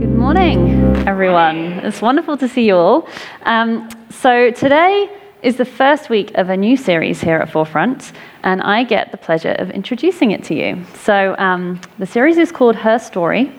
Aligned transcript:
Good 0.00 0.16
morning, 0.16 0.96
everyone. 1.06 1.56
It's 1.84 2.00
wonderful 2.00 2.38
to 2.38 2.48
see 2.48 2.66
you 2.66 2.74
all. 2.74 3.06
Um, 3.42 3.86
so, 4.08 4.50
today 4.50 5.14
is 5.42 5.58
the 5.58 5.66
first 5.66 6.08
week 6.08 6.32
of 6.36 6.48
a 6.48 6.56
new 6.56 6.78
series 6.78 7.20
here 7.20 7.36
at 7.36 7.50
Forefront, 7.50 8.12
and 8.42 8.62
I 8.62 8.82
get 8.84 9.10
the 9.10 9.18
pleasure 9.18 9.52
of 9.58 9.70
introducing 9.72 10.30
it 10.30 10.42
to 10.44 10.54
you. 10.54 10.82
So, 10.94 11.36
um, 11.36 11.82
the 11.98 12.06
series 12.06 12.38
is 12.38 12.50
called 12.50 12.76
Her 12.76 12.98
Story, 12.98 13.52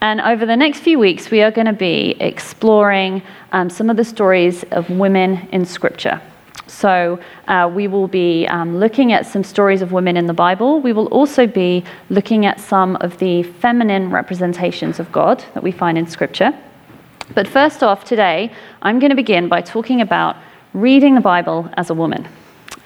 and 0.00 0.20
over 0.20 0.46
the 0.46 0.54
next 0.54 0.78
few 0.78 1.00
weeks, 1.00 1.32
we 1.32 1.42
are 1.42 1.50
going 1.50 1.66
to 1.66 1.72
be 1.72 2.14
exploring 2.20 3.20
um, 3.50 3.68
some 3.68 3.90
of 3.90 3.96
the 3.96 4.04
stories 4.04 4.62
of 4.70 4.88
women 4.90 5.48
in 5.50 5.64
Scripture. 5.64 6.22
So, 6.66 7.18
uh, 7.46 7.70
we 7.72 7.88
will 7.88 8.08
be 8.08 8.46
um, 8.46 8.78
looking 8.78 9.12
at 9.12 9.26
some 9.26 9.44
stories 9.44 9.82
of 9.82 9.92
women 9.92 10.16
in 10.16 10.26
the 10.26 10.32
Bible. 10.32 10.80
We 10.80 10.92
will 10.92 11.08
also 11.08 11.46
be 11.46 11.84
looking 12.08 12.46
at 12.46 12.58
some 12.58 12.96
of 12.96 13.18
the 13.18 13.42
feminine 13.42 14.10
representations 14.10 14.98
of 14.98 15.12
God 15.12 15.44
that 15.54 15.62
we 15.62 15.72
find 15.72 15.98
in 15.98 16.06
Scripture. 16.06 16.52
But 17.34 17.48
first 17.48 17.82
off, 17.82 18.04
today, 18.04 18.52
I'm 18.82 18.98
going 18.98 19.10
to 19.10 19.16
begin 19.16 19.48
by 19.48 19.60
talking 19.60 20.00
about 20.00 20.36
reading 20.72 21.14
the 21.14 21.20
Bible 21.20 21.70
as 21.76 21.90
a 21.90 21.94
woman. 21.94 22.26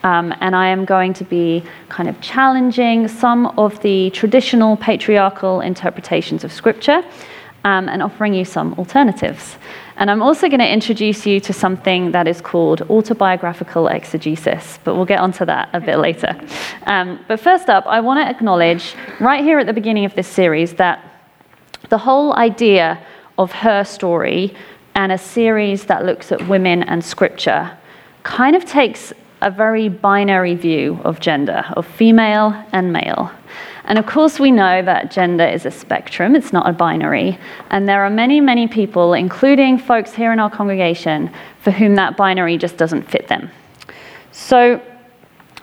Um, 0.04 0.32
and 0.40 0.54
I 0.54 0.68
am 0.68 0.84
going 0.84 1.12
to 1.14 1.24
be 1.24 1.64
kind 1.88 2.08
of 2.08 2.20
challenging 2.20 3.08
some 3.08 3.46
of 3.58 3.80
the 3.82 4.10
traditional 4.10 4.76
patriarchal 4.76 5.60
interpretations 5.60 6.44
of 6.44 6.52
Scripture 6.52 7.02
um, 7.64 7.88
and 7.88 8.02
offering 8.02 8.32
you 8.34 8.44
some 8.44 8.74
alternatives. 8.74 9.56
And 9.98 10.12
I'm 10.12 10.22
also 10.22 10.48
going 10.48 10.60
to 10.60 10.72
introduce 10.72 11.26
you 11.26 11.40
to 11.40 11.52
something 11.52 12.12
that 12.12 12.28
is 12.28 12.40
called 12.40 12.82
autobiographical 12.82 13.88
exegesis, 13.88 14.78
but 14.84 14.94
we'll 14.94 15.04
get 15.04 15.18
onto 15.18 15.44
that 15.44 15.68
a 15.72 15.80
bit 15.80 15.98
later. 15.98 16.40
Um, 16.86 17.18
but 17.26 17.40
first 17.40 17.68
up, 17.68 17.84
I 17.86 18.00
want 18.00 18.24
to 18.24 18.28
acknowledge 18.28 18.94
right 19.18 19.42
here 19.42 19.58
at 19.58 19.66
the 19.66 19.72
beginning 19.72 20.04
of 20.04 20.14
this 20.14 20.28
series 20.28 20.74
that 20.74 21.04
the 21.88 21.98
whole 21.98 22.32
idea 22.36 23.04
of 23.38 23.50
her 23.50 23.82
story 23.82 24.54
and 24.94 25.10
a 25.10 25.18
series 25.18 25.86
that 25.86 26.04
looks 26.04 26.30
at 26.30 26.46
women 26.48 26.84
and 26.84 27.04
scripture 27.04 27.76
kind 28.22 28.54
of 28.54 28.64
takes 28.64 29.12
a 29.42 29.50
very 29.50 29.88
binary 29.88 30.54
view 30.54 31.00
of 31.04 31.18
gender, 31.18 31.64
of 31.76 31.84
female 31.84 32.54
and 32.72 32.92
male. 32.92 33.32
And 33.88 33.98
of 33.98 34.04
course, 34.04 34.38
we 34.38 34.50
know 34.50 34.82
that 34.82 35.10
gender 35.10 35.46
is 35.46 35.64
a 35.64 35.70
spectrum, 35.70 36.36
it's 36.36 36.52
not 36.52 36.68
a 36.68 36.72
binary. 36.74 37.38
And 37.70 37.88
there 37.88 38.04
are 38.04 38.10
many, 38.10 38.38
many 38.38 38.68
people, 38.68 39.14
including 39.14 39.78
folks 39.78 40.12
here 40.12 40.30
in 40.30 40.38
our 40.38 40.50
congregation, 40.50 41.30
for 41.60 41.70
whom 41.70 41.94
that 41.94 42.16
binary 42.16 42.58
just 42.58 42.76
doesn't 42.76 43.10
fit 43.10 43.28
them. 43.28 43.50
So, 44.30 44.80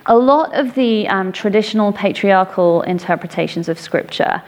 a 0.08 0.16
lot 0.16 0.54
of 0.54 0.74
the 0.74 1.08
um, 1.08 1.32
traditional 1.32 1.92
patriarchal 1.92 2.82
interpretations 2.82 3.68
of 3.68 3.78
scripture 3.78 4.42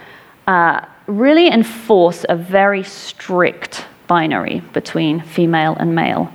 uh, 0.47 0.85
really 1.07 1.49
enforce 1.49 2.25
a 2.29 2.37
very 2.37 2.83
strict 2.83 3.87
binary 4.09 4.61
between 4.73 5.21
female 5.21 5.77
and 5.79 5.95
male. 5.95 6.33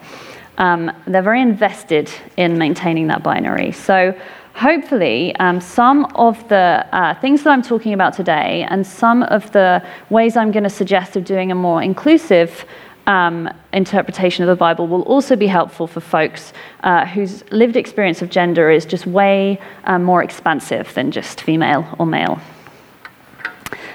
Um, 0.58 0.92
they're 1.08 1.22
very 1.22 1.42
invested 1.42 2.10
in 2.38 2.58
maintaining 2.58 3.08
that 3.08 3.22
binary. 3.22 3.72
So, 3.74 4.18
hopefully, 4.54 5.36
um, 5.38 5.60
some 5.60 6.06
of 6.16 6.48
the 6.48 6.86
uh, 6.92 7.20
things 7.20 7.44
that 7.44 7.50
I'm 7.50 7.62
talking 7.62 7.94
about 7.94 8.14
today 8.14 8.66
and 8.70 8.86
some 8.86 9.24
of 9.24 9.52
the 9.52 9.86
ways 10.10 10.38
I'm 10.38 10.52
going 10.52 10.64
to 10.64 10.70
suggest 10.70 11.16
of 11.16 11.26
doing 11.26 11.52
a 11.52 11.56
more 11.56 11.82
inclusive 11.82 12.66
um, 13.08 13.50
interpretation 13.74 14.44
of 14.44 14.48
the 14.48 14.56
Bible 14.56 14.88
will 14.88 15.02
also 15.02 15.36
be 15.36 15.48
helpful 15.48 15.88
for 15.88 16.00
folks 16.00 16.54
uh, 16.84 17.06
whose 17.06 17.44
lived 17.52 17.76
experience 17.76 18.22
of 18.22 18.30
gender 18.30 18.70
is 18.70 18.86
just 18.86 19.06
way 19.06 19.60
um, 19.86 20.04
more 20.04 20.24
expansive 20.24 20.94
than 20.94 21.12
just 21.12 21.42
female 21.42 21.86
or 22.00 22.06
male. 22.06 22.40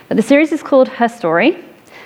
But 0.08 0.16
the 0.16 0.22
series 0.22 0.52
is 0.52 0.62
called 0.62 0.88
Her 0.88 1.08
Story. 1.08 1.64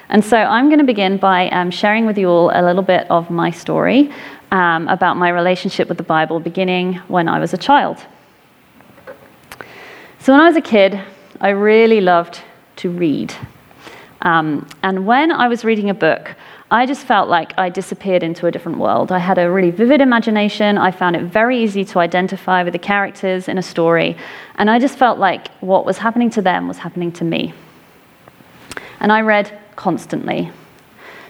And 0.08 0.24
so 0.24 0.36
I'm 0.36 0.66
going 0.66 0.78
to 0.78 0.84
begin 0.84 1.16
by 1.16 1.48
um, 1.50 1.70
sharing 1.70 2.04
with 2.04 2.18
you 2.18 2.28
all 2.28 2.50
a 2.52 2.62
little 2.62 2.82
bit 2.82 3.10
of 3.10 3.30
my 3.30 3.50
story 3.50 4.12
um, 4.50 4.86
about 4.88 5.16
my 5.16 5.30
relationship 5.30 5.88
with 5.88 5.96
the 5.96 6.04
Bible, 6.04 6.38
beginning 6.38 6.96
when 7.08 7.28
I 7.28 7.40
was 7.40 7.54
a 7.54 7.56
child. 7.56 8.04
So, 10.22 10.32
when 10.32 10.40
I 10.40 10.46
was 10.46 10.54
a 10.54 10.60
kid, 10.60 11.00
I 11.40 11.48
really 11.48 12.00
loved 12.00 12.42
to 12.76 12.90
read. 12.90 13.34
Um, 14.20 14.68
and 14.84 15.04
when 15.04 15.32
I 15.32 15.48
was 15.48 15.64
reading 15.64 15.90
a 15.90 15.94
book, 15.94 16.36
I 16.70 16.86
just 16.86 17.04
felt 17.04 17.28
like 17.28 17.52
I 17.58 17.68
disappeared 17.70 18.22
into 18.22 18.46
a 18.46 18.52
different 18.52 18.78
world. 18.78 19.10
I 19.10 19.18
had 19.18 19.36
a 19.36 19.50
really 19.50 19.72
vivid 19.72 20.00
imagination. 20.00 20.78
I 20.78 20.92
found 20.92 21.16
it 21.16 21.24
very 21.24 21.60
easy 21.60 21.84
to 21.86 21.98
identify 21.98 22.62
with 22.62 22.72
the 22.72 22.78
characters 22.78 23.48
in 23.48 23.58
a 23.58 23.64
story. 23.64 24.16
And 24.54 24.70
I 24.70 24.78
just 24.78 24.96
felt 24.96 25.18
like 25.18 25.48
what 25.58 25.84
was 25.84 25.98
happening 25.98 26.30
to 26.30 26.40
them 26.40 26.68
was 26.68 26.78
happening 26.78 27.10
to 27.14 27.24
me. 27.24 27.52
And 29.00 29.10
I 29.10 29.22
read 29.22 29.58
constantly. 29.74 30.52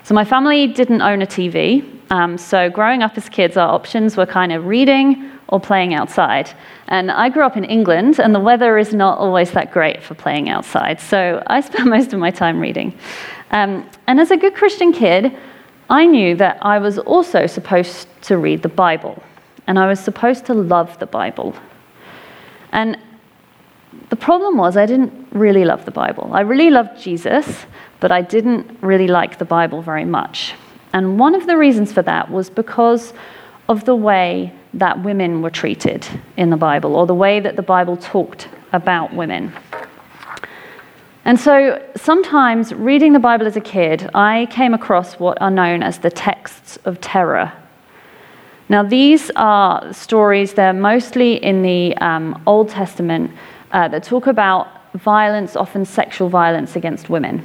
So, 0.03 0.13
my 0.13 0.27
family 0.27 0.67
didn't 0.67 1.01
own 1.01 1.23
a 1.23 1.27
TV. 1.27 1.83
Um, 2.11 2.37
so, 2.37 2.69
growing 2.69 3.03
up 3.03 3.17
as 3.17 3.31
kids, 3.31 3.57
our 3.57 3.71
options 3.71 4.19
were 4.19 4.27
kind 4.27 4.53
of 4.53 4.67
reading 4.67 5.32
or 5.53 5.61
playing 5.61 5.93
outside. 5.93 6.51
And 6.89 7.11
I 7.11 7.29
grew 7.29 7.45
up 7.45 7.59
in 7.59 7.65
England, 7.65 8.19
and 8.19 8.35
the 8.35 8.41
weather 8.41 8.79
is 8.79 8.95
not 8.95 9.19
always 9.19 9.51
that 9.51 9.71
great 9.71 10.03
for 10.03 10.15
playing 10.15 10.49
outside. 10.49 10.99
So 10.99 11.43
I 11.47 11.61
spent 11.69 11.89
most 11.89 12.15
of 12.15 12.19
my 12.19 12.31
time 12.31 12.59
reading. 12.59 12.99
Um, 13.51 13.87
and 14.07 14.19
as 14.19 14.31
a 14.31 14.37
good 14.39 14.55
Christian 14.55 14.93
kid, 14.93 15.37
I 15.91 16.07
knew 16.07 16.35
that 16.37 16.57
I 16.63 16.79
was 16.79 16.99
also 16.99 17.47
supposed 17.47 18.09
to 18.23 18.39
read 18.39 18.63
the 18.63 18.71
Bible, 18.71 19.23
and 19.67 19.79
I 19.79 19.87
was 19.87 20.01
supposed 20.01 20.47
to 20.47 20.55
love 20.55 20.99
the 20.99 21.07
Bible. 21.07 21.55
And 22.73 22.97
the 24.09 24.17
problem 24.17 24.57
was, 24.57 24.79
I 24.79 24.87
didn't 24.87 25.13
really 25.33 25.67
love 25.67 25.85
the 25.85 25.91
Bible. 25.91 26.31
I 26.33 26.41
really 26.41 26.71
loved 26.71 26.99
Jesus, 26.99 27.67
but 28.01 28.11
I 28.11 28.23
didn't 28.23 28.79
really 28.81 29.07
like 29.07 29.37
the 29.37 29.45
Bible 29.45 29.83
very 29.83 30.07
much. 30.07 30.55
And 30.95 31.19
one 31.19 31.35
of 31.35 31.47
the 31.47 31.59
reasons 31.59 31.93
for 31.93 32.03
that 32.03 32.31
was 32.31 32.49
because 32.49 33.13
of 33.73 33.85
the 33.85 33.97
way 33.97 34.53
that 34.75 35.03
women 35.03 35.43
were 35.43 35.51
treated 35.51 36.07
in 36.37 36.51
the 36.51 36.57
Bible 36.57 36.95
or 36.95 37.07
the 37.07 37.15
way 37.15 37.41
that 37.41 37.57
the 37.57 37.63
Bible 37.63 37.97
talked 37.97 38.49
about 38.73 39.13
women. 39.15 39.53
And 41.25 41.39
so 41.39 41.83
sometimes 41.97 42.75
reading 42.75 43.13
the 43.13 43.19
Bible 43.19 43.47
as 43.47 43.57
a 43.57 43.61
kid, 43.61 44.11
I 44.15 44.47
came 44.51 44.75
across 44.75 45.19
what 45.19 45.41
are 45.41 45.51
known 45.51 45.83
as 45.83 45.99
the 45.99 46.11
texts 46.11 46.79
of 46.85 47.01
terror. 47.01 47.53
Now, 48.69 48.83
these 48.83 49.31
are 49.37 49.93
stories, 49.93 50.55
they're 50.55 50.73
mostly 50.73 51.43
in 51.43 51.63
the 51.63 51.97
um, 51.99 52.43
Old 52.47 52.69
Testament 52.69 53.31
uh, 53.73 53.89
that 53.89 54.03
talk 54.03 54.27
about 54.27 54.69
violence, 54.95 55.57
often 55.57 55.85
sexual 55.85 56.29
violence 56.29 56.77
against 56.77 57.09
women. 57.09 57.45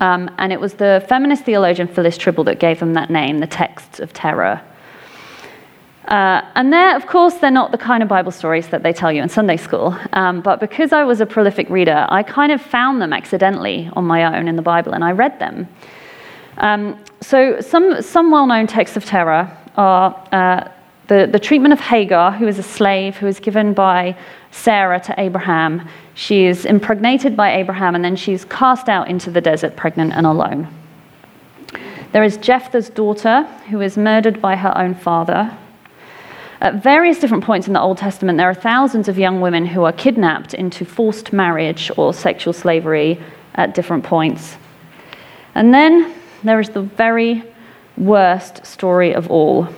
Um, 0.00 0.30
and 0.38 0.52
it 0.52 0.60
was 0.60 0.74
the 0.74 1.04
feminist 1.08 1.44
theologian 1.44 1.88
Phyllis 1.88 2.18
Trible 2.18 2.44
that 2.46 2.60
gave 2.60 2.80
them 2.80 2.94
that 2.94 3.10
name, 3.10 3.38
the 3.38 3.46
texts 3.46 4.00
of 4.00 4.12
terror. 4.12 4.60
Uh, 6.08 6.40
and 6.54 6.72
they're, 6.72 6.94
of 6.94 7.06
course, 7.06 7.34
they're 7.34 7.50
not 7.50 7.72
the 7.72 7.78
kind 7.78 8.00
of 8.02 8.08
Bible 8.08 8.30
stories 8.30 8.68
that 8.68 8.82
they 8.84 8.92
tell 8.92 9.10
you 9.10 9.22
in 9.22 9.28
Sunday 9.28 9.56
school. 9.56 9.98
Um, 10.12 10.40
but 10.40 10.60
because 10.60 10.92
I 10.92 11.02
was 11.02 11.20
a 11.20 11.26
prolific 11.26 11.68
reader, 11.68 12.06
I 12.08 12.22
kind 12.22 12.52
of 12.52 12.62
found 12.62 13.02
them 13.02 13.12
accidentally 13.12 13.90
on 13.94 14.04
my 14.04 14.38
own 14.38 14.46
in 14.46 14.54
the 14.54 14.62
Bible, 14.62 14.92
and 14.92 15.02
I 15.02 15.10
read 15.10 15.38
them. 15.40 15.68
Um, 16.58 16.98
so 17.20 17.60
some, 17.60 18.00
some 18.02 18.30
well-known 18.30 18.68
texts 18.68 18.96
of 18.96 19.04
terror 19.04 19.50
are 19.76 20.14
uh, 20.30 20.70
the, 21.08 21.28
the 21.30 21.40
treatment 21.40 21.72
of 21.72 21.80
Hagar, 21.80 22.30
who 22.30 22.46
is 22.46 22.58
a 22.58 22.62
slave 22.62 23.16
who 23.16 23.26
is 23.26 23.40
given 23.40 23.74
by 23.74 24.16
Sarah 24.52 25.00
to 25.00 25.14
Abraham. 25.18 25.88
She 26.14 26.44
is 26.44 26.64
impregnated 26.64 27.36
by 27.36 27.52
Abraham, 27.56 27.96
and 27.96 28.04
then 28.04 28.14
she's 28.14 28.44
cast 28.44 28.88
out 28.88 29.08
into 29.08 29.30
the 29.30 29.40
desert, 29.40 29.76
pregnant 29.76 30.12
and 30.12 30.24
alone. 30.24 30.68
There 32.12 32.22
is 32.22 32.36
Jephthah's 32.36 32.90
daughter, 32.90 33.42
who 33.70 33.80
is 33.80 33.98
murdered 33.98 34.40
by 34.40 34.54
her 34.54 34.72
own 34.78 34.94
father. 34.94 35.56
At 36.60 36.82
various 36.82 37.18
different 37.18 37.44
points 37.44 37.66
in 37.66 37.74
the 37.74 37.80
Old 37.80 37.98
Testament, 37.98 38.38
there 38.38 38.48
are 38.48 38.54
thousands 38.54 39.08
of 39.08 39.18
young 39.18 39.40
women 39.40 39.66
who 39.66 39.84
are 39.84 39.92
kidnapped 39.92 40.54
into 40.54 40.84
forced 40.84 41.32
marriage 41.32 41.90
or 41.96 42.14
sexual 42.14 42.52
slavery 42.52 43.20
at 43.54 43.74
different 43.74 44.04
points. 44.04 44.56
And 45.54 45.72
then 45.72 46.14
there 46.44 46.60
is 46.60 46.70
the 46.70 46.82
very 46.82 47.42
worst 47.96 48.64
story 48.64 49.14
of 49.14 49.30
all 49.30 49.68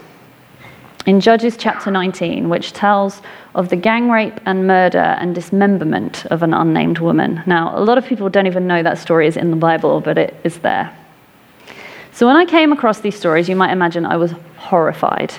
in 1.07 1.21
Judges 1.21 1.57
chapter 1.57 1.91
19, 1.91 2.49
which 2.49 2.73
tells 2.73 3.23
of 3.55 3.71
the 3.71 3.77
gang 3.77 4.11
rape 4.11 4.39
and 4.45 4.67
murder 4.67 4.99
and 4.99 5.35
dismemberment 5.35 6.27
of 6.27 6.43
an 6.43 6.53
unnamed 6.53 6.99
woman. 6.99 7.43
Now, 7.47 7.77
a 7.77 7.81
lot 7.81 7.97
of 7.97 8.05
people 8.05 8.29
don't 8.29 8.47
even 8.47 8.67
know 8.67 8.83
that 8.83 8.99
story 8.99 9.27
is 9.27 9.37
in 9.37 9.51
the 9.51 9.57
Bible, 9.57 10.01
but 10.01 10.19
it 10.19 10.37
is 10.45 10.59
there. 10.59 10.95
So 12.13 12.27
when 12.27 12.37
I 12.37 12.45
came 12.45 12.73
across 12.73 13.01
these 13.01 13.17
stories, 13.17 13.49
you 13.49 13.57
might 13.57 13.73
imagine 13.73 14.05
I 14.05 14.17
was 14.17 14.33
horrified. 14.57 15.33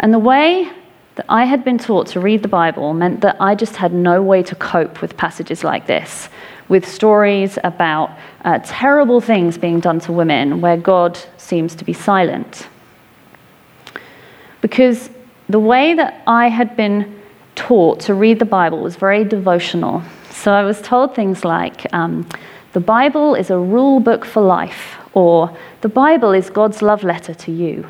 And 0.00 0.12
the 0.12 0.18
way 0.18 0.70
that 1.16 1.26
I 1.28 1.44
had 1.44 1.64
been 1.64 1.78
taught 1.78 2.06
to 2.08 2.20
read 2.20 2.42
the 2.42 2.48
Bible 2.48 2.94
meant 2.94 3.20
that 3.20 3.36
I 3.38 3.54
just 3.54 3.76
had 3.76 3.92
no 3.92 4.22
way 4.22 4.42
to 4.42 4.54
cope 4.54 5.02
with 5.02 5.16
passages 5.16 5.62
like 5.62 5.86
this, 5.86 6.28
with 6.68 6.88
stories 6.88 7.58
about 7.64 8.10
uh, 8.44 8.60
terrible 8.64 9.20
things 9.20 9.58
being 9.58 9.80
done 9.80 10.00
to 10.00 10.12
women 10.12 10.60
where 10.60 10.76
God 10.76 11.18
seems 11.36 11.74
to 11.74 11.84
be 11.84 11.92
silent. 11.92 12.68
Because 14.62 15.10
the 15.48 15.58
way 15.58 15.94
that 15.94 16.22
I 16.26 16.48
had 16.48 16.76
been 16.76 17.20
taught 17.54 18.00
to 18.00 18.14
read 18.14 18.38
the 18.38 18.44
Bible 18.44 18.80
was 18.80 18.96
very 18.96 19.24
devotional. 19.24 20.02
So 20.30 20.52
I 20.52 20.62
was 20.64 20.80
told 20.80 21.14
things 21.14 21.44
like, 21.44 21.92
um, 21.92 22.26
the 22.72 22.80
Bible 22.80 23.34
is 23.34 23.50
a 23.50 23.58
rule 23.58 24.00
book 24.00 24.24
for 24.24 24.40
life, 24.40 24.96
or 25.12 25.54
the 25.80 25.88
Bible 25.88 26.32
is 26.32 26.48
God's 26.48 26.80
love 26.80 27.02
letter 27.04 27.34
to 27.34 27.52
you. 27.52 27.86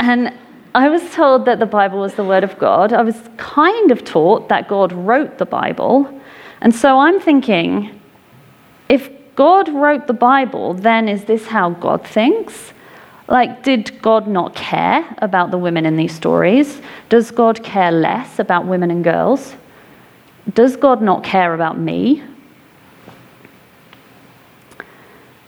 And 0.00 0.32
I 0.76 0.90
was 0.90 1.10
told 1.14 1.46
that 1.46 1.58
the 1.58 1.64
Bible 1.64 2.00
was 2.00 2.16
the 2.16 2.22
Word 2.22 2.44
of 2.44 2.58
God. 2.58 2.92
I 2.92 3.00
was 3.00 3.18
kind 3.38 3.90
of 3.90 4.04
taught 4.04 4.50
that 4.50 4.68
God 4.68 4.92
wrote 4.92 5.38
the 5.38 5.46
Bible. 5.46 6.20
And 6.60 6.74
so 6.74 6.98
I'm 6.98 7.18
thinking, 7.18 7.98
if 8.90 9.08
God 9.36 9.70
wrote 9.70 10.06
the 10.06 10.12
Bible, 10.12 10.74
then 10.74 11.08
is 11.08 11.24
this 11.24 11.46
how 11.46 11.70
God 11.70 12.06
thinks? 12.06 12.74
Like, 13.26 13.62
did 13.62 14.02
God 14.02 14.28
not 14.28 14.54
care 14.54 15.16
about 15.22 15.50
the 15.50 15.56
women 15.56 15.86
in 15.86 15.96
these 15.96 16.14
stories? 16.14 16.82
Does 17.08 17.30
God 17.30 17.64
care 17.64 17.90
less 17.90 18.38
about 18.38 18.66
women 18.66 18.90
and 18.90 19.02
girls? 19.02 19.54
Does 20.52 20.76
God 20.76 21.00
not 21.00 21.24
care 21.24 21.54
about 21.54 21.78
me? 21.78 22.22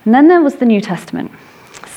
And 0.06 0.14
then 0.14 0.28
there 0.28 0.40
was 0.40 0.54
the 0.54 0.64
New 0.64 0.80
Testament. 0.80 1.32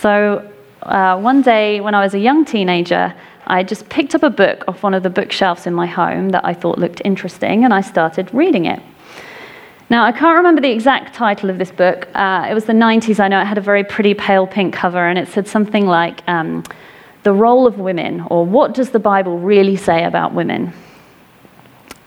So 0.02 0.51
uh, 0.84 1.20
one 1.20 1.42
day 1.42 1.82
when 1.82 1.94
I 1.94 2.04
was 2.04 2.14
a 2.14 2.20
young 2.20 2.46
teenager, 2.46 3.14
I 3.48 3.64
just 3.64 3.90
picked 3.90 4.16
up 4.16 4.24
a 4.24 4.30
book 4.30 4.64
off 4.68 4.84
one 4.84 4.94
of 4.94 5.04
the 5.04 5.10
bookshelves 5.10 5.68
in 5.68 5.74
my 5.74 5.86
home 5.86 6.30
that 6.30 6.46
I 6.46 6.54
thought 6.54 6.78
looked 6.78 7.02
interesting, 7.04 7.64
and 7.64 7.74
I 7.74 7.82
started 7.82 8.34
reading 8.34 8.66
it. 8.66 8.82
Now, 9.90 10.06
I 10.06 10.12
can't 10.12 10.38
remember 10.38 10.62
the 10.62 10.72
exact 10.72 11.14
title 11.14 11.50
of 11.50 11.58
this 11.58 11.72
book. 11.72 12.08
Uh, 12.16 12.48
it 12.50 12.54
was 12.54 12.66
the 12.66 12.74
90s, 12.74 13.20
I 13.20 13.28
know. 13.28 13.42
It 13.42 13.46
had 13.46 13.58
a 13.58 13.62
very 13.62 13.84
pretty 13.84 14.14
pale 14.14 14.48
pink 14.48 14.74
cover, 14.74 15.06
and 15.06 15.20
it 15.20 15.28
said 15.28 15.48
something 15.48 15.86
like 15.86 16.22
um, 16.30 16.64
The 17.24 17.34
Role 17.34 17.68
of 17.68 17.78
Women, 17.78 18.22
or 18.30 18.46
What 18.46 18.74
Does 18.74 18.92
the 18.92 19.00
Bible 19.00 19.38
Really 19.38 19.76
Say 19.76 20.06
About 20.06 20.34
Women? 20.34 20.74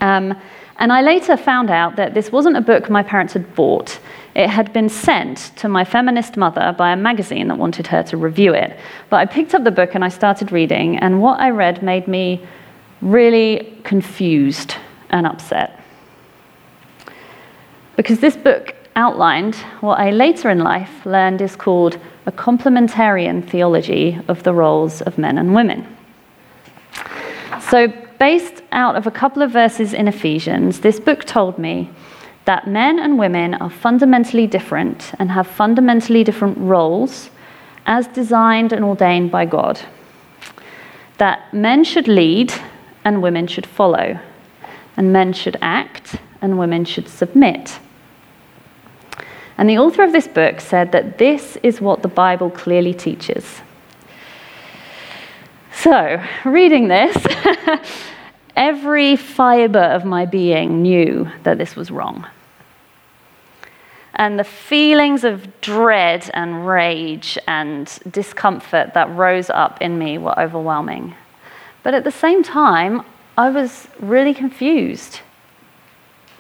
Um, 0.01 0.35
and 0.79 0.93
I 0.93 1.03
later 1.03 1.37
found 1.37 1.71
out 1.71 1.97
that 1.97 2.15
this 2.15 2.33
wasn't 2.33 2.57
a 2.57 2.61
book 2.61 2.91
my 2.91 3.03
parents 3.03 3.35
had 3.35 3.55
bought. 3.55 3.99
It 4.35 4.49
had 4.49 4.73
been 4.73 4.89
sent 4.89 5.53
to 5.57 5.69
my 5.69 5.85
feminist 5.85 6.37
mother 6.37 6.75
by 6.77 6.93
a 6.93 6.97
magazine 6.97 7.49
that 7.49 7.59
wanted 7.59 7.87
her 7.87 8.03
to 8.05 8.17
review 8.17 8.53
it. 8.53 8.77
But 9.11 9.17
I 9.17 9.27
picked 9.27 9.55
up 9.55 9.65
the 9.65 9.71
book 9.71 9.95
and 9.95 10.05
I 10.05 10.09
started 10.09 10.51
reading, 10.51 10.99
and 10.99 11.23
what 11.23 11.41
I 11.41 11.51
read 11.51 11.83
made 11.83 12.09
me 12.09 12.45
really 13.01 13.79
confused 13.85 14.75
and 15.11 15.27
upset 15.27 15.85
because 17.97 18.21
this 18.21 18.37
book 18.37 18.75
outlined 18.97 19.55
what 19.81 19.99
I 19.99 20.11
later 20.11 20.51
in 20.51 20.59
life 20.59 21.05
learned 21.05 21.41
is 21.41 21.57
called 21.57 21.99
a 22.27 22.33
complementarian 22.33 23.49
theology 23.49 24.19
of 24.29 24.43
the 24.43 24.55
roles 24.55 25.03
of 25.03 25.19
men 25.19 25.39
and 25.39 25.55
women. 25.55 25.87
So, 27.61 27.93
based 28.19 28.63
out 28.73 28.97
of 28.97 29.07
a 29.07 29.11
couple 29.11 29.43
of 29.43 29.51
verses 29.51 29.93
in 29.93 30.09
Ephesians, 30.09 30.81
this 30.81 31.01
book 31.01 31.25
told 31.25 31.59
me 31.59 31.91
that 32.45 32.67
men 32.67 32.99
and 32.99 33.19
women 33.19 33.55
are 33.55 33.71
fundamentally 33.71 34.47
different 34.47 35.13
and 35.19 35.31
have 35.31 35.47
fundamentally 35.47 36.25
different 36.25 36.59
roles 36.59 37.31
as 37.87 38.07
designed 38.09 38.73
and 38.73 38.85
ordained 38.85 39.31
by 39.31 39.45
God. 39.45 39.81
That 41.19 41.53
men 41.55 41.85
should 41.85 42.09
lead 42.09 42.53
and 43.05 43.23
women 43.23 43.47
should 43.47 43.67
follow, 43.67 44.19
and 44.97 45.13
men 45.13 45.33
should 45.33 45.57
act 45.61 46.17
and 46.41 46.59
women 46.59 46.85
should 46.85 47.09
submit. 47.09 47.79
And 49.57 49.69
the 49.69 49.79
author 49.79 50.03
of 50.03 50.13
this 50.13 50.27
book 50.27 50.61
said 50.61 50.93
that 50.93 51.19
this 51.19 51.57
is 51.63 51.81
what 51.81 52.03
the 52.03 52.09
Bible 52.09 52.51
clearly 52.51 52.93
teaches. 52.93 53.61
So, 55.73 56.23
reading 56.45 56.89
this, 56.89 57.17
every 58.57 59.17
fiber 59.17 59.79
of 59.79 60.05
my 60.05 60.25
being 60.25 60.83
knew 60.83 61.29
that 61.43 61.59
this 61.59 61.77
was 61.77 61.91
wrong. 61.91 62.27
And 64.17 64.39
the 64.39 64.45
feelings 64.45 65.25
of 65.25 65.61
dread 65.61 66.31
and 66.35 66.67
rage 66.67 67.37
and 67.49 67.87
discomfort 68.11 68.95
that 68.95 69.11
rose 69.11 69.51
up 69.51 69.83
in 69.83 69.99
me 69.99 70.19
were 70.19 70.39
overwhelming. 70.39 71.15
But 71.83 71.95
at 71.95 72.05
the 72.05 72.13
same 72.13 72.43
time, 72.43 73.03
I 73.37 73.51
was 73.51 73.89
really 73.99 74.33
confused. 74.33 75.21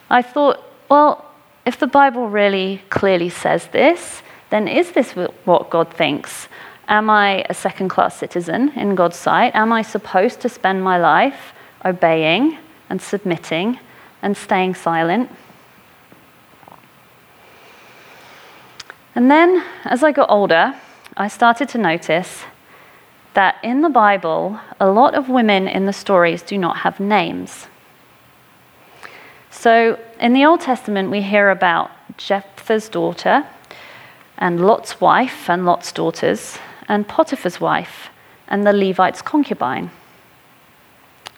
I 0.08 0.22
thought, 0.22 0.62
well, 0.88 1.24
if 1.66 1.78
the 1.78 1.88
Bible 1.88 2.28
really 2.28 2.82
clearly 2.90 3.28
says 3.28 3.66
this, 3.68 4.22
then 4.50 4.68
is 4.68 4.92
this 4.92 5.12
what 5.44 5.70
God 5.70 5.92
thinks? 5.92 6.48
Am 6.86 7.10
I 7.10 7.44
a 7.48 7.54
second 7.54 7.88
class 7.88 8.16
citizen 8.16 8.70
in 8.76 8.94
God's 8.94 9.16
sight? 9.16 9.54
Am 9.54 9.72
I 9.72 9.82
supposed 9.82 10.40
to 10.42 10.48
spend 10.48 10.84
my 10.84 10.98
life 10.98 11.52
obeying 11.84 12.58
and 12.88 13.00
submitting 13.02 13.80
and 14.22 14.36
staying 14.36 14.74
silent? 14.74 15.30
And 19.14 19.30
then, 19.30 19.64
as 19.84 20.02
I 20.02 20.12
got 20.12 20.30
older, 20.30 20.74
I 21.16 21.28
started 21.28 21.68
to 21.70 21.78
notice 21.78 22.42
that 23.34 23.56
in 23.62 23.80
the 23.80 23.88
Bible, 23.88 24.58
a 24.80 24.88
lot 24.88 25.14
of 25.14 25.28
women 25.28 25.68
in 25.68 25.86
the 25.86 25.92
stories 25.92 26.42
do 26.42 26.58
not 26.58 26.78
have 26.78 26.98
names. 26.98 27.68
So 29.50 29.98
in 30.20 30.32
the 30.32 30.44
Old 30.44 30.60
Testament, 30.60 31.10
we 31.10 31.22
hear 31.22 31.50
about 31.50 31.90
Jephthah's 32.16 32.88
daughter, 32.88 33.46
and 34.38 34.66
Lot's 34.66 35.00
wife, 35.00 35.48
and 35.48 35.64
Lot's 35.64 35.92
daughters, 35.92 36.58
and 36.88 37.06
Potiphar's 37.06 37.60
wife, 37.60 38.08
and 38.48 38.66
the 38.66 38.72
Levite's 38.72 39.22
concubine. 39.22 39.90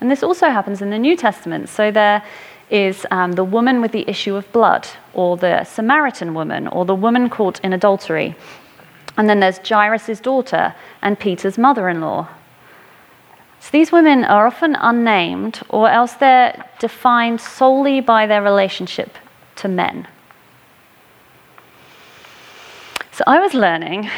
And 0.00 0.11
this 0.11 0.23
also 0.23 0.49
happens 0.49 0.82
in 0.82 0.90
the 0.90 0.99
New 0.99 1.17
Testament. 1.17 1.69
So 1.69 1.90
there 1.90 2.23
is 2.70 3.06
um, 3.10 3.32
the 3.32 3.44
woman 3.44 3.80
with 3.80 3.92
the 3.92 4.08
issue 4.08 4.34
of 4.36 4.50
blood, 4.52 4.88
or 5.14 5.36
the 5.36 5.64
Samaritan 5.64 6.34
woman, 6.34 6.66
or 6.68 6.84
the 6.84 6.94
woman 6.94 7.30
caught 7.30 7.60
in 7.60 7.72
adultery. 7.72 8.34
And 9.16 9.28
then 9.28 9.40
there's 9.40 9.58
Jairus' 9.58 10.20
daughter 10.20 10.74
and 11.00 11.18
Peter's 11.18 11.56
mother 11.56 11.88
in 11.88 12.00
law. 12.00 12.28
So 13.60 13.70
these 13.72 13.90
women 13.90 14.24
are 14.24 14.46
often 14.46 14.76
unnamed, 14.76 15.60
or 15.68 15.88
else 15.88 16.14
they're 16.14 16.64
defined 16.78 17.40
solely 17.40 18.00
by 18.00 18.26
their 18.26 18.42
relationship 18.42 19.16
to 19.56 19.68
men. 19.68 20.06
So 23.12 23.24
I 23.26 23.40
was 23.40 23.54
learning 23.54 24.10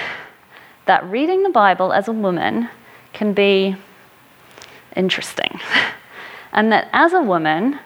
that 0.86 1.04
reading 1.04 1.44
the 1.44 1.50
Bible 1.50 1.92
as 1.92 2.08
a 2.08 2.12
woman 2.12 2.68
can 3.12 3.32
be 3.32 3.76
interesting. 4.96 5.60
and 6.52 6.72
that 6.72 6.88
as 6.92 7.12
a 7.12 7.22
woman, 7.22 7.78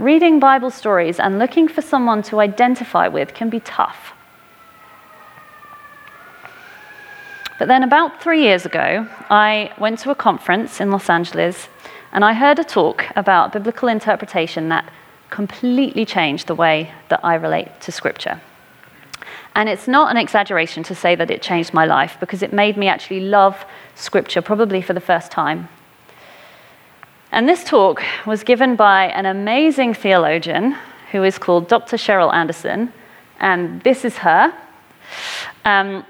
reading 0.00 0.40
Bible 0.40 0.70
stories 0.70 1.20
and 1.20 1.38
looking 1.38 1.68
for 1.68 1.82
someone 1.82 2.22
to 2.22 2.40
identify 2.40 3.06
with 3.06 3.34
can 3.34 3.50
be 3.50 3.60
tough. 3.60 4.12
But 7.58 7.68
then, 7.68 7.82
about 7.82 8.22
three 8.22 8.42
years 8.42 8.64
ago, 8.64 9.06
I 9.28 9.70
went 9.78 9.98
to 10.00 10.10
a 10.10 10.14
conference 10.14 10.80
in 10.80 10.90
Los 10.90 11.10
Angeles 11.10 11.68
and 12.12 12.24
I 12.24 12.32
heard 12.32 12.58
a 12.58 12.64
talk 12.64 13.04
about 13.14 13.52
biblical 13.52 13.88
interpretation 13.88 14.70
that 14.70 14.90
completely 15.28 16.06
changed 16.06 16.46
the 16.46 16.54
way 16.54 16.92
that 17.10 17.20
I 17.22 17.34
relate 17.34 17.68
to 17.82 17.92
Scripture. 17.92 18.40
And 19.54 19.68
it's 19.68 19.86
not 19.86 20.10
an 20.10 20.16
exaggeration 20.16 20.82
to 20.84 20.94
say 20.94 21.14
that 21.14 21.30
it 21.30 21.42
changed 21.42 21.74
my 21.74 21.84
life 21.84 22.16
because 22.18 22.42
it 22.42 22.52
made 22.52 22.78
me 22.78 22.88
actually 22.88 23.20
love 23.20 23.64
Scripture, 23.94 24.40
probably 24.40 24.80
for 24.80 24.94
the 24.94 25.00
first 25.00 25.30
time. 25.30 25.68
And 27.32 27.48
this 27.48 27.62
talk 27.62 28.02
was 28.26 28.42
given 28.42 28.74
by 28.74 29.06
an 29.06 29.24
amazing 29.24 29.94
theologian 29.94 30.76
who 31.12 31.22
is 31.22 31.38
called 31.38 31.68
Dr. 31.68 31.96
Cheryl 31.96 32.32
Anderson, 32.32 32.92
and 33.38 33.80
this 33.82 34.04
is 34.04 34.18
her. 34.18 34.52
Um, 35.64 36.04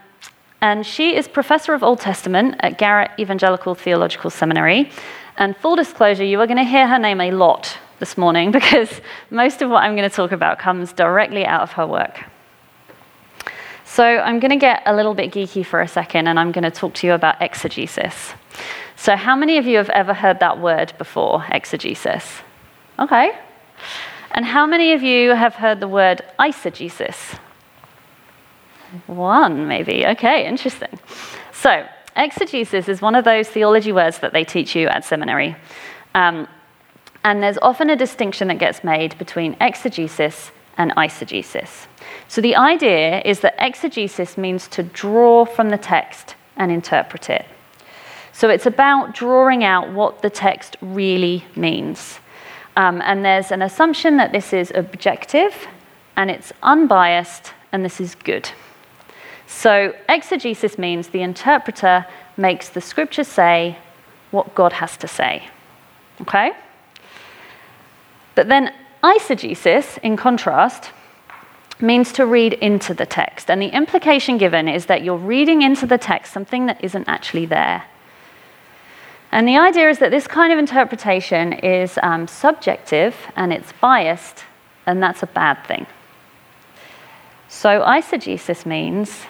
and 0.62 0.86
she 0.86 1.16
is 1.16 1.28
professor 1.28 1.74
of 1.74 1.82
Old 1.82 2.00
Testament 2.00 2.56
at 2.60 2.78
Garrett 2.78 3.10
Evangelical 3.18 3.74
Theological 3.74 4.30
Seminary. 4.30 4.90
And 5.36 5.56
full 5.56 5.76
disclosure, 5.76 6.24
you 6.24 6.40
are 6.40 6.46
going 6.46 6.58
to 6.58 6.64
hear 6.64 6.86
her 6.86 6.98
name 6.98 7.20
a 7.20 7.30
lot 7.30 7.78
this 7.98 8.18
morning 8.18 8.50
because 8.58 9.00
most 9.30 9.62
of 9.62 9.70
what 9.70 9.82
I'm 9.82 9.96
going 9.96 10.08
to 10.08 10.14
talk 10.14 10.32
about 10.32 10.58
comes 10.58 10.92
directly 10.92 11.44
out 11.46 11.62
of 11.62 11.72
her 11.72 11.86
work. 11.86 12.24
So 13.84 14.04
I'm 14.04 14.38
going 14.38 14.50
to 14.50 14.56
get 14.56 14.82
a 14.86 14.94
little 14.94 15.14
bit 15.14 15.32
geeky 15.32 15.66
for 15.66 15.80
a 15.80 15.88
second 15.88 16.28
and 16.28 16.38
I'm 16.38 16.52
going 16.52 16.64
to 16.64 16.70
talk 16.70 16.94
to 16.94 17.06
you 17.06 17.12
about 17.12 17.40
exegesis. 17.42 18.34
So, 19.00 19.16
how 19.16 19.34
many 19.34 19.56
of 19.56 19.66
you 19.66 19.78
have 19.78 19.88
ever 19.88 20.12
heard 20.12 20.40
that 20.40 20.60
word 20.60 20.92
before, 20.98 21.42
exegesis? 21.50 22.42
Okay. 22.98 23.32
And 24.32 24.44
how 24.44 24.66
many 24.66 24.92
of 24.92 25.02
you 25.02 25.30
have 25.30 25.54
heard 25.54 25.80
the 25.80 25.88
word 25.88 26.20
eisegesis? 26.38 27.38
One, 29.06 29.66
maybe. 29.66 30.06
Okay, 30.06 30.46
interesting. 30.46 30.98
So, 31.50 31.86
exegesis 32.14 32.90
is 32.90 33.00
one 33.00 33.14
of 33.14 33.24
those 33.24 33.48
theology 33.48 33.90
words 33.90 34.18
that 34.18 34.34
they 34.34 34.44
teach 34.44 34.76
you 34.76 34.88
at 34.88 35.02
seminary. 35.06 35.56
Um, 36.14 36.46
and 37.24 37.42
there's 37.42 37.58
often 37.62 37.88
a 37.88 37.96
distinction 37.96 38.48
that 38.48 38.58
gets 38.58 38.84
made 38.84 39.16
between 39.16 39.56
exegesis 39.62 40.52
and 40.76 40.90
eisegesis. 40.96 41.86
So, 42.28 42.42
the 42.42 42.54
idea 42.54 43.22
is 43.24 43.40
that 43.40 43.54
exegesis 43.58 44.36
means 44.36 44.68
to 44.68 44.82
draw 44.82 45.46
from 45.46 45.70
the 45.70 45.78
text 45.78 46.34
and 46.58 46.70
interpret 46.70 47.30
it. 47.30 47.46
So, 48.32 48.48
it's 48.48 48.66
about 48.66 49.14
drawing 49.14 49.64
out 49.64 49.92
what 49.92 50.22
the 50.22 50.30
text 50.30 50.76
really 50.80 51.44
means. 51.56 52.20
Um, 52.76 53.02
and 53.02 53.24
there's 53.24 53.50
an 53.50 53.62
assumption 53.62 54.16
that 54.18 54.32
this 54.32 54.52
is 54.52 54.72
objective 54.74 55.66
and 56.16 56.30
it's 56.30 56.52
unbiased, 56.62 57.52
and 57.72 57.84
this 57.84 58.00
is 58.00 58.14
good. 58.14 58.50
So, 59.46 59.94
exegesis 60.08 60.78
means 60.78 61.08
the 61.08 61.22
interpreter 61.22 62.06
makes 62.36 62.68
the 62.68 62.80
scripture 62.80 63.24
say 63.24 63.78
what 64.30 64.54
God 64.54 64.72
has 64.74 64.96
to 64.98 65.08
say. 65.08 65.48
Okay? 66.20 66.52
But 68.34 68.48
then, 68.48 68.72
eisegesis, 69.02 69.98
in 69.98 70.16
contrast, 70.16 70.90
means 71.80 72.12
to 72.12 72.26
read 72.26 72.52
into 72.54 72.94
the 72.94 73.06
text. 73.06 73.50
And 73.50 73.60
the 73.60 73.68
implication 73.68 74.38
given 74.38 74.68
is 74.68 74.86
that 74.86 75.02
you're 75.02 75.16
reading 75.16 75.62
into 75.62 75.86
the 75.86 75.98
text 75.98 76.32
something 76.32 76.66
that 76.66 76.82
isn't 76.84 77.08
actually 77.08 77.46
there. 77.46 77.84
And 79.32 79.46
the 79.46 79.58
idea 79.58 79.88
is 79.88 79.98
that 79.98 80.10
this 80.10 80.26
kind 80.26 80.52
of 80.52 80.58
interpretation 80.58 81.52
is 81.52 81.98
um, 82.02 82.26
subjective 82.26 83.14
and 83.36 83.52
it's 83.52 83.72
biased, 83.80 84.44
and 84.86 85.02
that's 85.02 85.22
a 85.22 85.26
bad 85.26 85.64
thing. 85.66 85.86
So, 87.48 87.80
eisegesis 87.80 88.66
means 88.66 89.22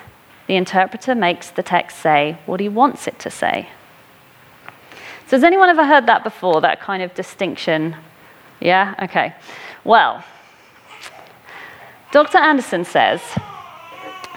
the 0.46 0.56
interpreter 0.56 1.14
makes 1.14 1.50
the 1.50 1.62
text 1.62 1.98
say 1.98 2.38
what 2.46 2.60
he 2.60 2.68
wants 2.68 3.06
it 3.06 3.18
to 3.20 3.30
say. 3.30 3.68
So, 5.26 5.36
has 5.36 5.44
anyone 5.44 5.68
ever 5.68 5.84
heard 5.84 6.06
that 6.06 6.24
before, 6.24 6.60
that 6.60 6.80
kind 6.80 7.02
of 7.02 7.14
distinction? 7.14 7.96
Yeah? 8.60 8.94
Okay. 9.02 9.34
Well, 9.84 10.24
Dr. 12.12 12.38
Anderson 12.38 12.84
says 12.84 13.22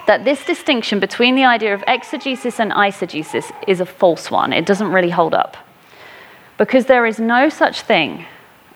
that 0.06 0.24
this 0.24 0.44
distinction 0.44 1.00
between 1.00 1.34
the 1.34 1.44
idea 1.44 1.74
of 1.74 1.82
exegesis 1.86 2.60
and 2.60 2.72
eisegesis 2.72 3.50
is 3.66 3.80
a 3.80 3.86
false 3.86 4.30
one. 4.30 4.52
It 4.52 4.66
doesn't 4.66 4.92
really 4.92 5.10
hold 5.10 5.34
up. 5.34 5.56
Because 6.58 6.86
there 6.86 7.06
is 7.06 7.18
no 7.18 7.48
such 7.48 7.80
thing 7.80 8.26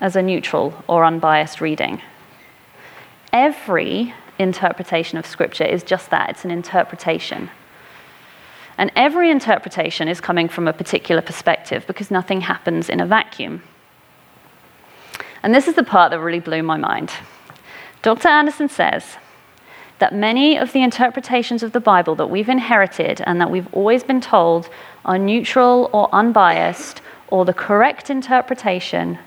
as 0.01 0.17
a 0.17 0.23
neutral 0.23 0.83
or 0.89 1.05
unbiased 1.05 1.61
reading. 1.61 2.01
Every 3.33 4.15
interpretation 4.39 5.19
of 5.19 5.27
Scripture 5.27 5.65
is 5.65 5.83
just 5.83 6.11
that 6.11 6.31
it's 6.31 6.45
an 6.45 6.51
interpretation. 6.51 7.51
And 8.79 8.93
every 8.95 9.31
interpretation 9.31 10.09
is 10.09 10.21
coming 10.21 10.49
from 10.49 10.69
a 10.69 10.73
particular 10.73 11.21
perspective 11.21 11.85
because 11.87 12.11
nothing 12.11 12.43
happens 12.43 12.89
in 12.89 13.01
a 13.01 13.07
vacuum. 13.07 13.63
And 15.43 15.55
this 15.55 15.69
is 15.69 15.75
the 15.75 15.83
part 15.83 16.11
that 16.11 16.21
really 16.21 16.41
blew 16.41 16.63
my 16.63 16.77
mind. 16.77 17.11
Dr. 18.03 18.29
Anderson 18.29 18.69
says 18.69 19.17
that 19.99 20.15
many 20.15 20.57
of 20.57 20.73
the 20.73 20.83
interpretations 20.83 21.63
of 21.63 21.73
the 21.73 21.81
Bible 21.81 22.15
that 22.17 22.31
we've 22.31 22.49
inherited 22.49 23.21
and 23.27 23.41
that 23.41 23.51
we've 23.51 23.73
always 23.73 24.05
been 24.05 24.21
told 24.21 24.69
are 25.05 25.19
neutral 25.19 25.91
or 25.93 26.09
unbiased 26.15 27.03
or 27.29 27.45
the 27.45 27.53
correct 27.53 28.11
interpretation 28.11 29.19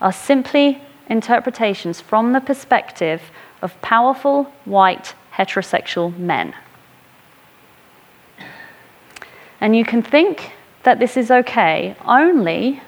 are 0.00 0.12
simply 0.12 0.82
interpretations 1.08 2.00
from 2.00 2.32
the 2.32 2.40
perspective 2.40 3.20
of 3.62 3.80
powerful, 3.82 4.44
white, 4.64 5.14
heterosexual 5.34 6.16
men. 6.16 6.54
And 9.60 9.76
you 9.76 9.84
can 9.84 10.02
think 10.02 10.52
that 10.84 10.98
this 10.98 11.16
is 11.16 11.30
okay 11.30 11.94
only 12.06 12.80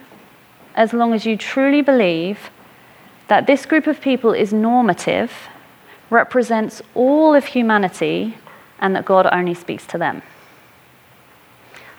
as 0.74 0.94
long 0.94 1.12
as 1.12 1.26
you 1.26 1.36
truly 1.36 1.82
believe 1.82 2.50
that 3.28 3.46
this 3.46 3.66
group 3.66 3.86
of 3.86 4.00
people 4.00 4.32
is 4.32 4.52
normative, 4.52 5.30
represents 6.12 6.82
all 6.94 7.34
of 7.34 7.46
humanity, 7.46 8.36
and 8.78 8.94
that 8.94 9.04
God 9.04 9.26
only 9.32 9.54
speaks 9.54 9.86
to 9.88 9.98
them. 9.98 10.22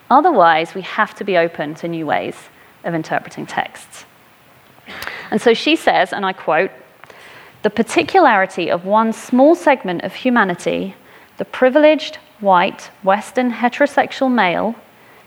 Otherwise, 0.09 0.75
we 0.75 0.81
have 0.81 1.15
to 1.15 1.23
be 1.23 1.37
open 1.37 1.73
to 1.75 1.87
new 1.87 2.05
ways 2.05 2.35
of 2.83 2.93
interpreting 2.93 3.45
texts. 3.45 4.05
And 5.31 5.41
so 5.41 5.53
she 5.53 5.75
says, 5.75 6.13
and 6.13 6.25
I 6.25 6.33
quote, 6.33 6.71
the 7.63 7.69
particularity 7.69 8.69
of 8.69 8.85
one 8.85 9.13
small 9.13 9.55
segment 9.55 10.03
of 10.03 10.13
humanity, 10.13 10.95
the 11.37 11.45
privileged, 11.45 12.17
white, 12.41 12.91
Western 13.03 13.51
heterosexual 13.51 14.31
male, 14.31 14.75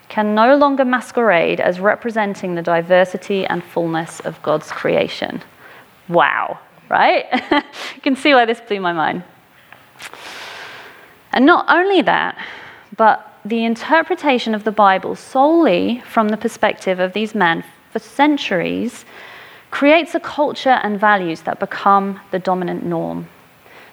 can 0.09 0.35
no 0.35 0.55
longer 0.57 0.85
masquerade 0.85 1.61
as 1.61 1.81
representing 1.81 2.55
the 2.55 2.63
diversity 2.63 3.47
and 3.47 3.65
fullness 3.65 4.21
of 4.21 4.41
God's 4.43 4.71
creation. 4.71 5.43
Wow, 6.09 6.61
right? 6.89 7.27
you 7.95 8.01
can 8.03 8.17
see 8.17 8.35
why 8.35 8.45
this 8.45 8.61
blew 8.61 8.81
my 8.81 8.93
mind. 8.93 9.23
And 11.33 11.45
not 11.45 11.67
only 11.69 12.03
that, 12.03 12.39
but 12.97 13.39
the 13.45 13.65
interpretation 13.65 14.55
of 14.55 14.65
the 14.65 14.73
Bible 14.73 15.15
solely 15.15 16.03
from 16.07 16.29
the 16.29 16.37
perspective 16.37 16.99
of 16.99 17.13
these 17.13 17.35
men 17.35 17.65
for 17.93 17.99
centuries 17.99 19.05
creates 19.71 20.15
a 20.15 20.21
culture 20.21 20.81
and 20.83 20.99
values 20.99 21.43
that 21.43 21.61
become 21.61 22.21
the 22.31 22.39
dominant 22.39 22.85
norm. 22.85 23.29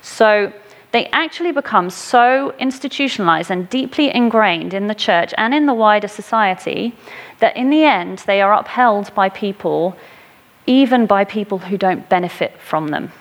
So 0.01 0.53
they 0.91 1.07
actually 1.07 1.51
become 1.51 1.89
so 1.89 2.53
institutionalized 2.59 3.49
and 3.49 3.67
deeply 3.69 4.13
ingrained 4.13 4.73
in 4.73 4.87
the 4.87 4.95
church 4.95 5.33
and 5.37 5.53
in 5.53 5.65
the 5.65 5.73
wider 5.73 6.07
society 6.07 6.95
that 7.39 7.57
in 7.57 7.69
the 7.69 7.83
end 7.83 8.19
they 8.19 8.41
are 8.41 8.53
upheld 8.53 9.13
by 9.15 9.29
people 9.29 9.97
even 10.65 11.05
by 11.05 11.23
people 11.23 11.59
who 11.59 11.77
don't 11.77 12.07
benefit 12.09 12.57
from 12.59 12.87
them. 12.89 13.11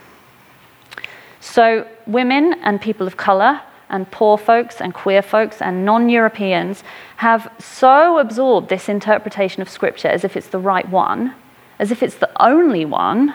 So, 1.40 1.86
women 2.06 2.54
and 2.62 2.80
people 2.80 3.06
of 3.06 3.16
colour, 3.16 3.60
and 3.90 4.10
poor 4.10 4.38
folks, 4.38 4.80
and 4.80 4.94
queer 4.94 5.22
folks, 5.22 5.60
and 5.60 5.84
non 5.84 6.08
Europeans 6.08 6.82
have 7.16 7.52
so 7.58 8.18
absorbed 8.18 8.68
this 8.68 8.88
interpretation 8.88 9.60
of 9.60 9.68
Scripture 9.68 10.08
as 10.08 10.24
if 10.24 10.36
it's 10.36 10.48
the 10.48 10.58
right 10.58 10.88
one, 10.88 11.34
as 11.78 11.90
if 11.90 12.02
it's 12.02 12.16
the 12.16 12.30
only 12.42 12.84
one, 12.84 13.34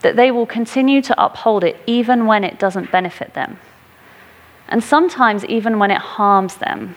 that 0.00 0.16
they 0.16 0.30
will 0.30 0.46
continue 0.46 1.00
to 1.00 1.24
uphold 1.24 1.64
it 1.64 1.76
even 1.86 2.26
when 2.26 2.44
it 2.44 2.58
doesn't 2.58 2.90
benefit 2.90 3.34
them. 3.34 3.58
And 4.68 4.82
sometimes 4.82 5.44
even 5.44 5.78
when 5.78 5.90
it 5.90 5.98
harms 5.98 6.56
them. 6.56 6.96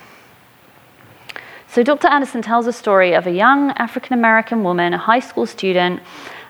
So, 1.68 1.84
Dr. 1.84 2.08
Anderson 2.08 2.42
tells 2.42 2.66
a 2.66 2.74
story 2.74 3.14
of 3.14 3.28
a 3.28 3.32
young 3.32 3.72
African 3.72 4.14
American 4.14 4.64
woman, 4.64 4.94
a 4.94 4.98
high 4.98 5.20
school 5.20 5.46
student, 5.46 6.02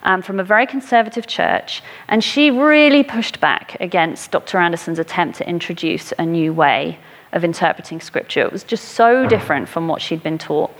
um, 0.07 0.21
from 0.21 0.39
a 0.39 0.43
very 0.43 0.65
conservative 0.65 1.27
church, 1.27 1.83
and 2.07 2.23
she 2.23 2.49
really 2.49 3.03
pushed 3.03 3.41
back 3.41 3.75
against 3.81 4.31
Dr. 4.31 4.57
Anderson's 4.57 4.99
attempt 4.99 5.37
to 5.37 5.47
introduce 5.47 6.13
a 6.17 6.25
new 6.25 6.53
way 6.53 6.97
of 7.33 7.43
interpreting 7.43 7.99
scripture. 7.99 8.39
It 8.39 8.53
was 8.53 8.63
just 8.63 8.85
so 8.85 9.27
different 9.27 9.67
from 9.67 9.89
what 9.89 10.01
she'd 10.01 10.23
been 10.23 10.37
taught. 10.37 10.71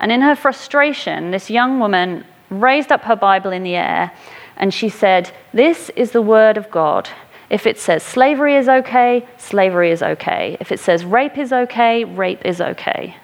And 0.00 0.10
in 0.10 0.20
her 0.20 0.34
frustration, 0.34 1.30
this 1.30 1.48
young 1.48 1.78
woman 1.78 2.24
raised 2.50 2.90
up 2.90 3.02
her 3.02 3.14
Bible 3.14 3.52
in 3.52 3.62
the 3.62 3.76
air 3.76 4.12
and 4.56 4.74
she 4.74 4.88
said, 4.88 5.30
This 5.54 5.88
is 5.94 6.10
the 6.10 6.20
word 6.20 6.56
of 6.56 6.68
God. 6.68 7.08
If 7.50 7.66
it 7.68 7.78
says 7.78 8.02
slavery 8.02 8.56
is 8.56 8.68
okay, 8.68 9.26
slavery 9.38 9.92
is 9.92 10.02
okay. 10.02 10.56
If 10.58 10.72
it 10.72 10.80
says 10.80 11.04
rape 11.04 11.38
is 11.38 11.52
okay, 11.52 12.02
rape 12.04 12.44
is 12.44 12.60
okay. 12.60 13.16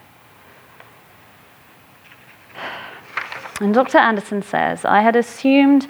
And 3.60 3.74
Dr. 3.74 3.98
Anderson 3.98 4.42
says, 4.42 4.84
I 4.84 5.00
had 5.00 5.16
assumed 5.16 5.88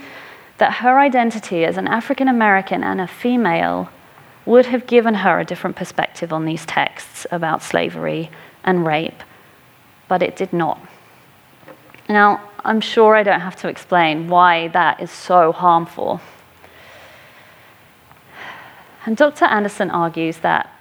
that 0.57 0.75
her 0.75 0.99
identity 0.99 1.65
as 1.65 1.77
an 1.77 1.87
African 1.87 2.29
American 2.29 2.83
and 2.83 3.01
a 3.01 3.07
female 3.07 3.91
would 4.47 4.67
have 4.67 4.87
given 4.87 5.15
her 5.15 5.39
a 5.39 5.45
different 5.45 5.77
perspective 5.77 6.33
on 6.33 6.47
these 6.47 6.65
texts 6.65 7.27
about 7.31 7.63
slavery 7.63 8.31
and 8.65 8.87
rape, 8.87 9.23
but 10.09 10.23
it 10.23 10.37
did 10.37 10.53
not. 10.53 10.81
Now, 12.09 12.49
I'm 12.65 12.81
sure 12.81 13.15
I 13.15 13.23
don't 13.23 13.41
have 13.41 13.57
to 13.57 13.69
explain 13.69 14.29
why 14.29 14.69
that 14.69 15.01
is 15.01 15.11
so 15.11 15.53
harmful. 15.53 16.21
And 19.05 19.17
Dr. 19.17 19.45
Anderson 19.45 19.91
argues 19.91 20.39
that 20.39 20.73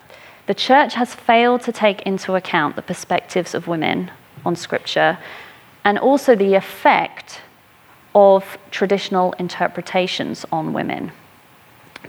the 0.48 0.54
church 0.54 0.94
has 0.94 1.14
failed 1.14 1.62
to 1.64 1.74
take 1.74 2.02
into 2.04 2.36
account 2.36 2.78
the 2.78 2.82
perspectives 2.82 3.54
of 3.54 3.68
women 3.68 4.12
on 4.46 4.56
Scripture 4.56 5.18
and 5.88 5.98
also 5.98 6.36
the 6.36 6.54
effect 6.54 7.40
of 8.14 8.58
traditional 8.72 9.32
interpretations 9.40 10.46
on 10.52 10.74
women, 10.74 11.14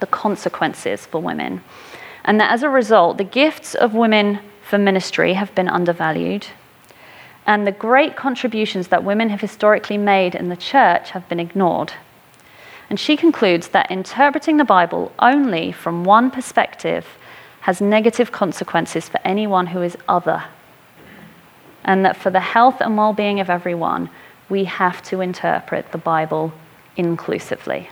the 0.00 0.06
consequences 0.06 1.06
for 1.06 1.23
women. 1.23 1.62
And 2.25 2.40
that 2.40 2.50
as 2.50 2.64
a 2.64 2.68
result, 2.68 3.18
the 3.18 3.25
gifts 3.25 3.76
of 3.76 3.94
women 3.94 4.40
for 4.68 4.78
ministry 4.78 5.35
have 5.35 5.54
been 5.54 5.68
undervalued, 5.68 6.44
and 7.47 7.64
the 7.64 7.78
great 7.87 8.16
contributions 8.16 8.88
that 8.88 9.04
women 9.04 9.28
have 9.28 9.40
historically 9.40 9.97
made 9.97 10.35
in 10.35 10.49
the 10.49 10.56
church 10.56 11.11
have 11.11 11.28
been 11.28 11.38
ignored. 11.38 11.92
And 12.90 12.99
she 12.99 13.16
concludes 13.16 13.68
that 13.68 13.92
interpreting 13.92 14.56
the 14.56 14.64
Bible 14.64 15.12
only 15.20 15.70
from 15.70 16.02
one 16.02 16.32
perspective 16.32 17.06
has 17.61 17.80
negative 17.80 18.32
consequences 18.32 19.08
for 19.08 19.20
anyone 19.25 19.68
who 19.68 19.82
is 19.82 19.97
other 20.08 20.42
and 21.88 22.04
that 22.04 22.18
for 22.18 22.30
the 22.30 22.38
health 22.38 22.83
and 22.83 22.97
well 22.97 23.14
being 23.14 23.40
of 23.40 23.49
everyone, 23.49 24.11
we 24.50 24.64
have 24.64 25.02
to 25.02 25.23
interpret 25.23 25.90
the 25.90 25.99
Bible 25.99 26.52
inclusively. 26.97 27.88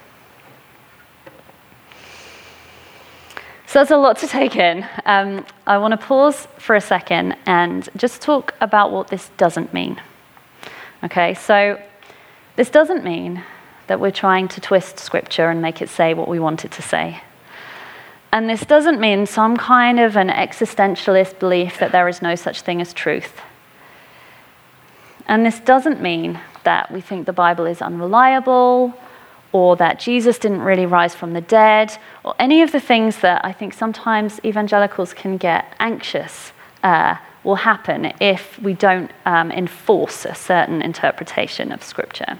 So 3.67 3.81
that's 3.81 3.91
a 3.91 3.97
lot 3.97 4.19
to 4.19 4.27
take 4.27 4.55
in. 4.55 4.87
Um, 5.07 5.45
I 5.67 5.79
want 5.79 5.93
to 5.93 6.07
pause 6.07 6.47
for 6.59 6.77
a 6.77 6.81
second 6.81 7.37
and 7.47 7.89
just 7.97 8.21
talk 8.21 8.55
about 8.61 8.93
what 8.93 9.09
this 9.09 9.31
doesn't 9.39 9.73
mean. 9.73 10.01
Okay, 11.03 11.33
so 11.33 11.81
this 12.57 12.69
doesn't 12.69 13.03
mean 13.03 13.43
that 13.87 13.99
we're 13.99 14.11
trying 14.11 14.47
to 14.49 14.61
twist 14.61 14.99
scripture 14.99 15.49
and 15.49 15.63
make 15.63 15.81
it 15.81 15.89
say 15.89 16.13
what 16.13 16.29
we 16.29 16.39
want 16.39 16.67
it 16.67 16.71
to 16.73 16.83
say. 16.83 17.23
And 18.31 18.49
this 18.49 18.67
doesn't 18.67 19.01
mean 19.01 19.25
some 19.25 19.57
kind 19.57 19.99
of 19.99 20.17
an 20.17 20.29
existentialist 20.29 21.39
belief 21.39 21.79
that 21.79 21.93
there 21.93 22.09
is 22.09 22.21
no 22.21 22.35
such 22.35 22.61
thing 22.61 22.83
as 22.83 22.93
truth. 22.93 23.41
And 25.29 25.45
this 25.45 25.61
doesn't 25.61 26.01
mean 26.01 26.41
that 26.65 26.91
we 26.91 27.01
think 27.01 27.27
the 27.27 27.33
Bible 27.33 27.67
is 27.67 27.83
unreliable 27.83 28.95
or 29.53 29.77
that 29.77 29.99
Jesus 29.99 30.39
didn't 30.39 30.61
really 30.61 30.87
rise 30.87 31.15
from 31.15 31.33
the 31.33 31.41
dead 31.41 31.97
or 32.25 32.35
any 32.39 32.63
of 32.63 32.73
the 32.73 32.81
things 32.81 33.19
that 33.21 33.45
I 33.45 33.53
think 33.53 33.73
sometimes 33.73 34.41
evangelicals 34.45 35.15
can 35.15 35.37
get 35.37 35.75
anxious 35.79 36.53
uh, 36.83 37.17
will 37.45 37.55
happen 37.55 38.13
if 38.21 38.59
we 38.59 38.75
don't 38.75 39.11
um, 39.25 39.53
enforce 39.53 40.25
a 40.25 40.35
certain 40.35 40.83
interpretation 40.83 41.71
of 41.71 41.83
Scripture. 41.83 42.39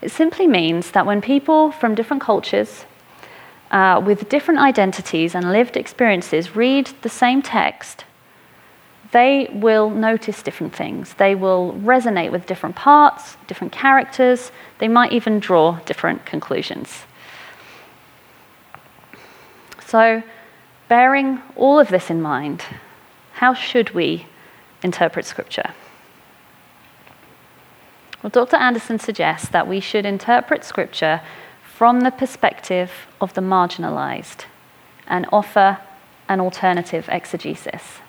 It 0.00 0.10
simply 0.10 0.46
means 0.46 0.92
that 0.92 1.06
when 1.06 1.20
people 1.20 1.70
from 1.70 1.94
different 1.94 2.22
cultures, 2.22 2.86
uh, 3.70 4.02
with 4.04 4.28
different 4.28 4.60
identities 4.60 5.34
and 5.34 5.52
lived 5.52 5.76
experiences 5.76 6.56
read 6.56 6.90
the 7.02 7.08
same 7.08 7.42
text, 7.42 8.05
they 9.12 9.48
will 9.52 9.90
notice 9.90 10.42
different 10.42 10.74
things. 10.74 11.14
They 11.14 11.34
will 11.34 11.74
resonate 11.74 12.32
with 12.32 12.46
different 12.46 12.76
parts, 12.76 13.36
different 13.46 13.72
characters. 13.72 14.50
They 14.78 14.88
might 14.88 15.12
even 15.12 15.38
draw 15.38 15.78
different 15.80 16.24
conclusions. 16.26 17.04
So, 19.86 20.22
bearing 20.88 21.40
all 21.54 21.78
of 21.78 21.88
this 21.88 22.10
in 22.10 22.20
mind, 22.20 22.64
how 23.34 23.54
should 23.54 23.90
we 23.90 24.26
interpret 24.82 25.24
Scripture? 25.24 25.74
Well, 28.22 28.30
Dr. 28.30 28.56
Anderson 28.56 28.98
suggests 28.98 29.48
that 29.50 29.68
we 29.68 29.78
should 29.78 30.04
interpret 30.04 30.64
Scripture 30.64 31.20
from 31.62 32.00
the 32.00 32.10
perspective 32.10 32.90
of 33.20 33.34
the 33.34 33.40
marginalized 33.40 34.46
and 35.06 35.26
offer 35.30 35.78
an 36.28 36.40
alternative 36.40 37.08
exegesis. 37.12 38.00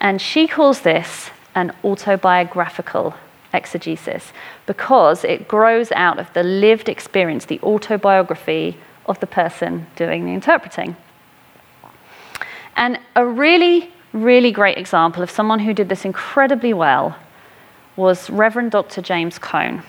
And 0.00 0.20
she 0.20 0.46
calls 0.46 0.80
this 0.80 1.30
an 1.54 1.72
autobiographical 1.82 3.14
exegesis 3.52 4.32
because 4.66 5.24
it 5.24 5.48
grows 5.48 5.90
out 5.92 6.18
of 6.18 6.32
the 6.34 6.42
lived 6.42 6.88
experience, 6.88 7.46
the 7.46 7.60
autobiography 7.62 8.76
of 9.06 9.18
the 9.20 9.26
person 9.26 9.86
doing 9.96 10.26
the 10.26 10.32
interpreting. 10.32 10.96
And 12.76 13.00
a 13.14 13.24
really, 13.24 13.90
really 14.12 14.52
great 14.52 14.76
example 14.76 15.22
of 15.22 15.30
someone 15.30 15.60
who 15.60 15.72
did 15.72 15.88
this 15.88 16.04
incredibly 16.04 16.74
well 16.74 17.16
was 17.96 18.28
Reverend 18.28 18.72
Dr. 18.72 19.00
James 19.00 19.38
Cone. 19.38 19.82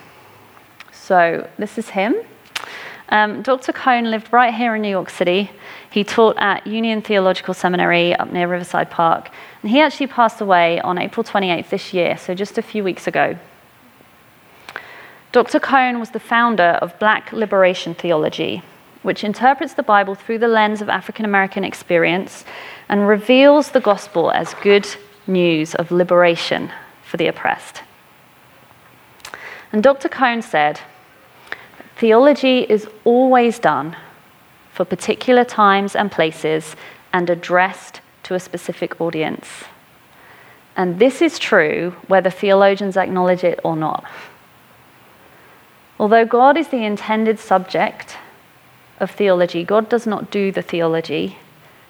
So 0.93 1.49
this 1.57 1.77
is 1.77 1.89
him. 1.89 2.15
Um, 3.09 3.41
Dr. 3.41 3.71
Cone 3.71 4.11
lived 4.11 4.33
right 4.33 4.53
here 4.53 4.75
in 4.75 4.81
New 4.81 4.89
York 4.89 5.09
City. 5.09 5.49
He 5.89 6.03
taught 6.03 6.37
at 6.37 6.67
Union 6.67 7.01
Theological 7.01 7.53
Seminary 7.53 8.13
up 8.13 8.31
near 8.31 8.47
Riverside 8.47 8.91
Park. 8.91 9.29
And 9.61 9.71
he 9.71 9.79
actually 9.79 10.07
passed 10.07 10.41
away 10.41 10.81
on 10.81 10.97
April 10.97 11.23
28th 11.23 11.69
this 11.69 11.93
year, 11.93 12.17
so 12.17 12.33
just 12.33 12.57
a 12.57 12.61
few 12.61 12.83
weeks 12.83 13.07
ago. 13.07 13.37
Dr. 15.31 15.59
Cone 15.59 15.99
was 15.99 16.11
the 16.11 16.19
founder 16.19 16.79
of 16.81 16.97
Black 16.99 17.31
Liberation 17.31 17.93
Theology, 17.93 18.63
which 19.03 19.23
interprets 19.23 19.73
the 19.73 19.83
Bible 19.83 20.15
through 20.15 20.39
the 20.39 20.47
lens 20.47 20.81
of 20.81 20.89
African 20.89 21.25
American 21.25 21.63
experience 21.63 22.43
and 22.89 23.07
reveals 23.07 23.71
the 23.71 23.79
gospel 23.79 24.31
as 24.31 24.53
good 24.55 24.87
news 25.27 25.75
of 25.75 25.91
liberation 25.91 26.71
for 27.03 27.17
the 27.17 27.27
oppressed. 27.27 27.83
And 29.71 29.83
Dr. 29.83 30.09
Cone 30.09 30.41
said, 30.41 30.79
Theology 31.97 32.59
is 32.59 32.87
always 33.05 33.57
done 33.57 33.95
for 34.71 34.85
particular 34.85 35.43
times 35.43 35.95
and 35.95 36.11
places 36.11 36.75
and 37.11 37.27
addressed 37.27 38.01
to 38.21 38.35
a 38.35 38.39
specific 38.39 39.01
audience. 39.01 39.63
And 40.75 40.99
this 40.99 41.23
is 41.23 41.39
true 41.39 41.95
whether 42.07 42.29
theologians 42.29 42.97
acknowledge 42.97 43.43
it 43.43 43.59
or 43.63 43.75
not. 43.75 44.05
Although 45.99 46.25
God 46.25 46.55
is 46.55 46.67
the 46.67 46.85
intended 46.85 47.39
subject 47.39 48.17
of 48.99 49.09
theology, 49.09 49.63
God 49.63 49.89
does 49.89 50.05
not 50.05 50.29
do 50.29 50.51
the 50.51 50.61
theology, 50.61 51.37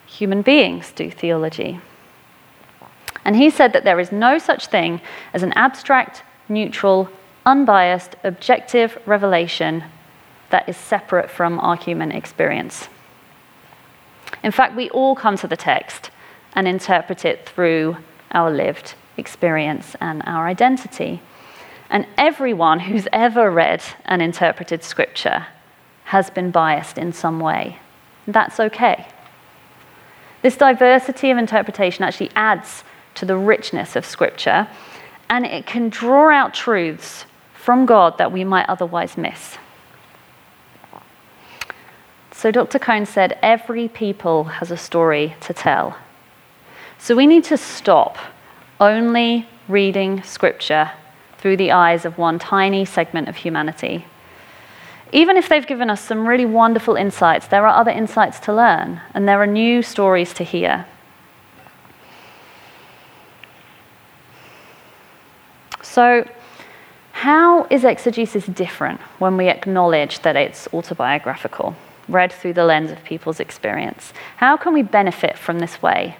human 0.06 0.40
beings 0.40 0.90
do 0.90 1.10
theology. 1.10 1.80
And 3.26 3.36
he 3.36 3.50
said 3.50 3.74
that 3.74 3.84
there 3.84 4.00
is 4.00 4.10
no 4.10 4.38
such 4.38 4.68
thing 4.68 5.02
as 5.34 5.42
an 5.42 5.52
abstract, 5.52 6.22
neutral, 6.48 7.10
unbiased, 7.44 8.16
objective 8.24 8.96
revelation 9.04 9.84
that 10.50 10.68
is 10.68 10.76
separate 10.76 11.30
from 11.30 11.58
our 11.60 11.76
human 11.76 12.12
experience. 12.12 12.88
In 14.42 14.52
fact, 14.52 14.76
we 14.76 14.90
all 14.90 15.14
come 15.14 15.36
to 15.38 15.46
the 15.46 15.56
text 15.56 16.10
and 16.54 16.66
interpret 16.66 17.24
it 17.24 17.48
through 17.48 17.96
our 18.32 18.50
lived 18.50 18.94
experience 19.16 19.96
and 20.00 20.22
our 20.26 20.46
identity. 20.46 21.20
And 21.90 22.06
everyone 22.16 22.80
who's 22.80 23.08
ever 23.12 23.50
read 23.50 23.82
and 24.04 24.22
interpreted 24.22 24.84
scripture 24.84 25.46
has 26.04 26.30
been 26.30 26.50
biased 26.50 26.98
in 26.98 27.12
some 27.12 27.40
way. 27.40 27.78
That's 28.26 28.60
okay. 28.60 29.06
This 30.42 30.56
diversity 30.56 31.30
of 31.30 31.38
interpretation 31.38 32.04
actually 32.04 32.30
adds 32.36 32.84
to 33.14 33.26
the 33.26 33.36
richness 33.36 33.96
of 33.96 34.06
scripture, 34.06 34.68
and 35.28 35.44
it 35.44 35.66
can 35.66 35.88
draw 35.88 36.30
out 36.30 36.54
truths 36.54 37.24
from 37.54 37.86
God 37.86 38.16
that 38.18 38.32
we 38.32 38.44
might 38.44 38.68
otherwise 38.68 39.16
miss. 39.16 39.58
So 42.38 42.52
Dr. 42.52 42.78
Cone 42.78 43.04
said, 43.04 43.36
every 43.42 43.88
people 43.88 44.44
has 44.44 44.70
a 44.70 44.76
story 44.76 45.34
to 45.40 45.52
tell. 45.52 45.96
So 46.96 47.16
we 47.16 47.26
need 47.26 47.42
to 47.46 47.56
stop 47.56 48.16
only 48.78 49.48
reading 49.66 50.22
scripture 50.22 50.92
through 51.38 51.56
the 51.56 51.72
eyes 51.72 52.04
of 52.04 52.16
one 52.16 52.38
tiny 52.38 52.84
segment 52.84 53.26
of 53.28 53.34
humanity. 53.34 54.06
Even 55.10 55.36
if 55.36 55.48
they've 55.48 55.66
given 55.66 55.90
us 55.90 56.00
some 56.00 56.28
really 56.28 56.44
wonderful 56.44 56.94
insights, 56.94 57.48
there 57.48 57.66
are 57.66 57.76
other 57.76 57.90
insights 57.90 58.38
to 58.38 58.54
learn, 58.54 59.00
and 59.14 59.28
there 59.28 59.42
are 59.42 59.46
new 59.46 59.82
stories 59.82 60.32
to 60.34 60.44
hear. 60.44 60.86
So, 65.82 66.24
how 67.10 67.64
is 67.64 67.82
exegesis 67.82 68.46
different 68.46 69.00
when 69.18 69.36
we 69.36 69.48
acknowledge 69.48 70.20
that 70.20 70.36
it's 70.36 70.68
autobiographical? 70.72 71.74
Read 72.08 72.32
through 72.32 72.54
the 72.54 72.64
lens 72.64 72.90
of 72.90 73.02
people's 73.04 73.40
experience. 73.40 74.12
How 74.36 74.56
can 74.56 74.72
we 74.72 74.82
benefit 74.82 75.36
from 75.36 75.58
this 75.58 75.82
way 75.82 76.16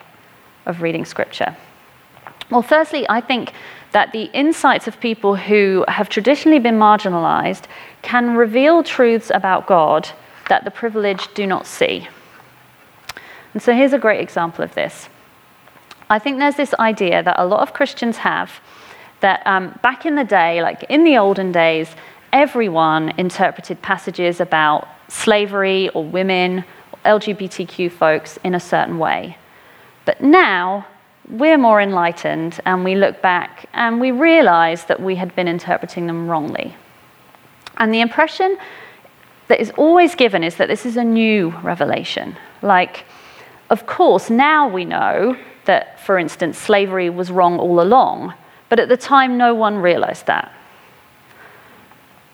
of 0.67 0.83
reading 0.83 1.05
Scripture? 1.05 1.57
Well, 2.51 2.63
firstly, 2.63 3.07
I 3.09 3.21
think 3.21 3.53
that 3.93 4.13
the 4.13 4.25
insights 4.33 4.87
of 4.87 5.01
people 5.01 5.37
who 5.37 5.85
have 5.89 6.09
traditionally 6.09 6.59
been 6.59 6.79
marginalized 6.79 7.65
can 8.03 8.37
reveal 8.37 8.83
truths 8.83 9.31
about 9.35 9.67
God 9.67 10.09
that 10.49 10.65
the 10.65 10.71
privileged 10.71 11.35
do 11.35 11.47
not 11.47 11.67
see. 11.67 12.09
And 13.55 13.63
so 13.63 13.75
here's 13.75 13.93
a 13.93 13.99
great 13.99 14.21
example 14.21 14.65
of 14.65 14.75
this. 14.75 15.09
I 16.11 16.19
think 16.19 16.39
there's 16.39 16.57
this 16.57 16.75
idea 16.75 17.23
that 17.23 17.39
a 17.39 17.47
lot 17.47 17.61
of 17.61 17.75
Christians 17.75 18.19
have 18.19 18.61
that 19.21 19.47
um, 19.47 19.79
back 19.83 20.07
in 20.07 20.15
the 20.15 20.25
day, 20.25 20.63
like 20.63 20.85
in 20.85 21.05
the 21.05 21.19
olden 21.19 21.53
days, 21.53 21.91
everyone 22.33 23.11
interpreted 23.19 23.83
passages 23.83 24.41
about 24.41 24.89
slavery 25.09 25.89
or 25.91 26.05
women 26.05 26.65
or 26.93 27.19
LGBTQ 27.19 27.91
folks 27.91 28.39
in 28.45 28.55
a 28.55 28.61
certain 28.61 28.99
way. 28.99 29.37
But 30.05 30.23
now 30.23 30.87
we're 31.29 31.59
more 31.59 31.81
enlightened 31.81 32.61
and 32.65 32.85
we 32.85 32.95
look 32.95 33.21
back 33.21 33.69
and 33.75 34.01
we 34.01 34.11
realize 34.11 34.85
that 34.85 35.01
we 35.01 35.17
had 35.17 35.35
been 35.35 35.49
interpreting 35.49 36.07
them 36.07 36.29
wrongly. 36.29 36.75
And 37.77 37.93
the 37.93 38.01
impression 38.01 38.57
that 39.49 39.61
is 39.61 39.71
always 39.77 40.15
given 40.15 40.45
is 40.45 40.57
that 40.57 40.69
this 40.69 40.87
is 40.87 40.97
a 40.97 41.05
new 41.05 41.51
revelation. 41.63 42.37
Like, 42.63 43.05
of 43.71 43.87
course, 43.87 44.31
now 44.31 44.69
we 44.69 44.85
know 44.85 45.37
that, 45.65 46.01
for 46.01 46.19
instance, 46.19 46.59
slavery 46.59 47.11
was 47.11 47.31
wrong 47.31 47.59
all 47.59 47.81
along, 47.81 48.35
but 48.69 48.81
at 48.81 48.89
the 48.89 48.97
time 48.97 49.37
no 49.37 49.55
one 49.55 49.77
realized 49.77 50.27
that. 50.27 50.53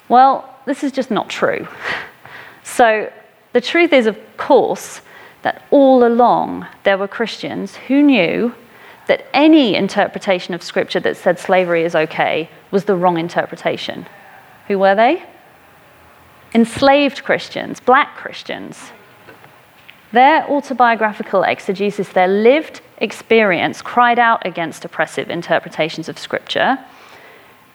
Well, 0.08 0.48
this 0.66 0.84
is 0.84 0.92
just 0.92 1.10
not 1.10 1.28
true. 1.28 1.66
So 2.64 3.12
the 3.52 3.60
truth 3.60 3.92
is, 3.92 4.06
of 4.06 4.18
course, 4.36 5.00
that 5.42 5.62
all 5.70 6.04
along 6.04 6.66
there 6.82 6.98
were 6.98 7.06
Christians 7.06 7.76
who 7.76 8.02
knew 8.02 8.54
that 9.06 9.26
any 9.32 9.76
interpretation 9.76 10.54
of 10.54 10.62
Scripture 10.62 11.00
that 11.00 11.16
said 11.16 11.38
slavery 11.38 11.84
is 11.84 11.94
okay 11.94 12.48
was 12.70 12.86
the 12.86 12.96
wrong 12.96 13.18
interpretation. 13.18 14.06
Who 14.66 14.78
were 14.78 14.94
they? 14.94 15.22
Enslaved 16.54 17.22
Christians, 17.22 17.80
black 17.80 18.16
Christians. 18.16 18.92
Their 20.12 20.48
autobiographical 20.50 21.42
exegesis, 21.42 22.08
their 22.08 22.28
lived 22.28 22.80
experience, 22.98 23.82
cried 23.82 24.18
out 24.18 24.46
against 24.46 24.84
oppressive 24.84 25.28
interpretations 25.28 26.08
of 26.08 26.18
Scripture 26.18 26.78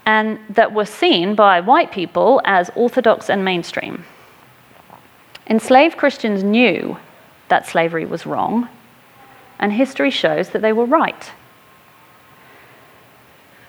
and 0.05 0.39
that 0.49 0.73
were 0.73 0.85
seen 0.85 1.35
by 1.35 1.61
white 1.61 1.91
people 1.91 2.41
as 2.45 2.71
orthodox 2.75 3.29
and 3.29 3.45
mainstream. 3.45 4.05
Enslaved 5.49 5.97
Christians 5.97 6.43
knew 6.43 6.97
that 7.47 7.67
slavery 7.67 8.05
was 8.05 8.27
wrong, 8.27 8.69
and 9.57 9.73
history 9.73 10.11
shows 10.11 10.51
that 10.51 10.61
they 10.61 10.71
were 10.71 10.85
right. 10.85 11.31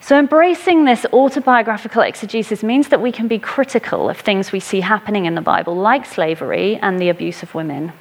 So, 0.03 0.19
embracing 0.19 0.85
this 0.85 1.07
autobiographical 1.13 2.03
exegesis 2.03 2.63
means 2.63 2.89
that 2.89 3.01
we 3.01 3.13
can 3.13 3.29
be 3.29 3.39
critical 3.39 4.11
of 4.11 4.19
things 4.19 4.53
we 4.53 4.61
see 4.61 4.81
happening 4.81 5.25
in 5.25 5.35
the 5.35 5.41
Bible, 5.41 5.75
like 5.75 6.05
slavery 6.05 6.77
and 6.77 6.99
the 6.99 7.09
abuse 7.09 7.43
of 7.43 7.55
women. 7.55 7.93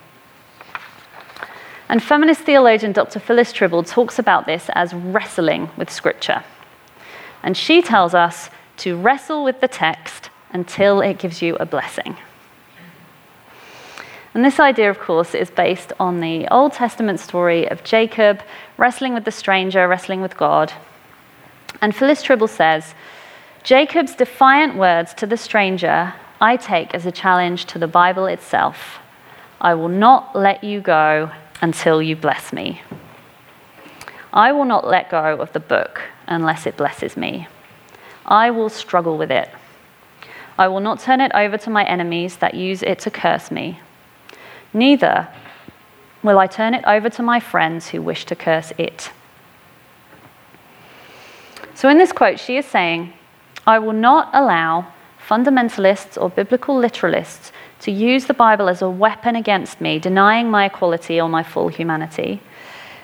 And 1.88 2.04
feminist 2.04 2.42
theologian 2.42 2.92
Dr. 2.92 3.20
Phyllis 3.20 3.52
Trible 3.52 3.88
talks 3.88 4.20
about 4.20 4.46
this 4.46 4.70
as 4.74 4.94
wrestling 4.94 5.70
with 5.78 5.90
Scripture. 5.90 6.44
And 7.42 7.56
she 7.56 7.82
tells 7.82 8.14
us 8.14 8.50
to 8.78 8.96
wrestle 8.96 9.44
with 9.44 9.60
the 9.60 9.68
text 9.68 10.30
until 10.52 11.02
it 11.02 11.18
gives 11.18 11.42
you 11.42 11.56
a 11.56 11.66
blessing. 11.66 12.18
And 14.40 14.46
this 14.46 14.62
idea, 14.62 14.90
of 14.90 15.00
course, 15.00 15.36
is 15.36 15.50
based 15.52 15.92
on 16.00 16.22
the 16.22 16.48
Old 16.48 16.72
Testament 16.72 17.20
story 17.20 17.70
of 17.70 17.84
Jacob 17.84 18.42
wrestling 18.78 19.14
with 19.14 19.26
the 19.26 19.32
stranger, 19.32 19.86
wrestling 19.86 20.22
with 20.22 20.38
God. 20.38 20.72
And 21.82 21.94
Phyllis 21.94 22.24
Trible 22.24 22.48
says 22.48 22.96
Jacob's 23.64 24.16
defiant 24.16 24.78
words 24.78 25.14
to 25.16 25.26
the 25.26 25.36
stranger 25.36 26.14
I 26.40 26.56
take 26.56 26.94
as 26.96 27.06
a 27.06 27.12
challenge 27.12 27.66
to 27.66 27.80
the 27.80 27.86
Bible 27.86 28.28
itself. 28.28 29.00
I 29.60 29.74
will 29.74 29.90
not 29.90 30.34
let 30.34 30.64
you 30.64 30.80
go 30.80 31.32
until 31.62 32.02
you 32.02 32.16
bless 32.16 32.54
me. 32.54 32.82
I 34.32 34.54
will 34.54 34.64
not 34.64 34.88
let 34.88 35.10
go 35.10 35.36
of 35.42 35.52
the 35.52 35.60
book 35.60 36.00
unless 36.28 36.66
it 36.66 36.78
blesses 36.78 37.18
me. 37.18 37.50
I 38.26 38.52
will 38.52 38.70
struggle 38.70 39.18
with 39.18 39.32
it. 39.32 39.50
I 40.58 40.70
will 40.70 40.80
not 40.80 41.02
turn 41.02 41.20
it 41.20 41.34
over 41.36 41.58
to 41.58 41.70
my 41.70 41.84
enemies 41.84 42.38
that 42.38 42.54
use 42.54 42.84
it 42.84 43.00
to 43.00 43.12
curse 43.12 43.52
me. 43.52 43.82
Neither 44.74 45.28
will 46.22 46.40
I 46.40 46.48
turn 46.48 46.74
it 46.74 46.84
over 46.86 47.10
to 47.10 47.24
my 47.24 47.40
friends 47.40 47.90
who 47.90 48.02
wish 48.02 48.26
to 48.26 48.36
curse 48.36 48.72
it. 48.78 49.12
So, 51.76 51.88
in 51.88 51.98
this 51.98 52.12
quote, 52.12 52.40
she 52.40 52.58
is 52.58 52.66
saying, 52.66 53.14
I 53.66 53.80
will 53.80 53.94
not 53.94 54.30
allow 54.34 54.92
fundamentalists 55.26 56.22
or 56.22 56.30
biblical 56.30 56.76
literalists 56.76 57.52
to 57.82 57.92
use 57.92 58.26
the 58.26 58.34
Bible 58.34 58.68
as 58.68 58.82
a 58.82 58.90
weapon 58.90 59.36
against 59.36 59.80
me, 59.80 60.00
denying 60.00 60.50
my 60.50 60.66
equality 60.66 61.22
or 61.22 61.30
my 61.30 61.44
full 61.44 61.70
humanity. 61.70 62.42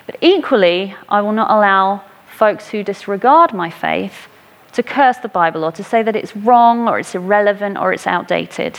But 0.06 0.18
equally, 0.22 0.96
I 1.08 1.22
will 1.22 1.32
not 1.32 1.50
allow 1.50 2.04
folks 2.28 2.68
who 2.68 2.84
disregard 2.84 3.54
my 3.54 3.70
faith 3.70 4.28
to 4.74 4.84
curse 4.84 5.18
the 5.18 5.30
Bible 5.30 5.64
or 5.64 5.72
to 5.72 5.84
say 5.84 6.04
that 6.04 6.16
it's 6.16 6.36
wrong 6.36 6.90
or 6.90 7.00
it's 7.00 7.16
irrelevant 7.16 7.78
or 7.78 7.94
it's 7.94 8.06
outdated. 8.08 8.78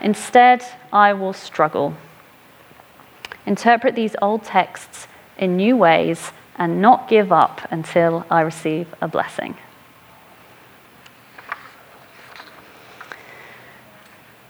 Instead, 0.00 0.64
I 0.96 1.12
will 1.12 1.34
struggle. 1.34 1.94
Interpret 3.44 3.94
these 3.94 4.16
old 4.22 4.44
texts 4.44 5.06
in 5.36 5.54
new 5.54 5.76
ways 5.76 6.32
and 6.56 6.80
not 6.80 7.06
give 7.06 7.30
up 7.30 7.60
until 7.70 8.24
I 8.30 8.40
receive 8.40 8.94
a 9.02 9.06
blessing. 9.06 9.56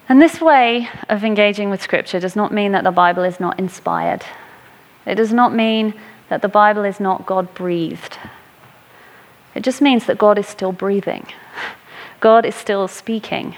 And 0.09 0.23
this 0.23 0.41
way 0.41 0.89
of 1.09 1.25
engaging 1.25 1.69
with 1.69 1.83
Scripture 1.83 2.21
does 2.21 2.37
not 2.37 2.53
mean 2.53 2.71
that 2.71 2.85
the 2.85 2.93
Bible 2.93 3.25
is 3.25 3.41
not 3.41 3.59
inspired. 3.59 4.25
It 5.05 5.17
does 5.17 5.33
not 5.33 5.53
mean 5.53 5.95
that 6.29 6.43
the 6.43 6.49
Bible 6.49 6.85
is 6.85 7.01
not 7.01 7.27
God 7.27 7.55
breathed. 7.55 8.19
It 9.57 9.65
just 9.65 9.83
means 9.83 10.07
that 10.07 10.17
God 10.17 10.39
is 10.39 10.47
still 10.47 10.71
breathing, 10.71 11.27
God 12.21 12.47
is 12.47 12.55
still 12.55 12.87
speaking. 12.87 13.57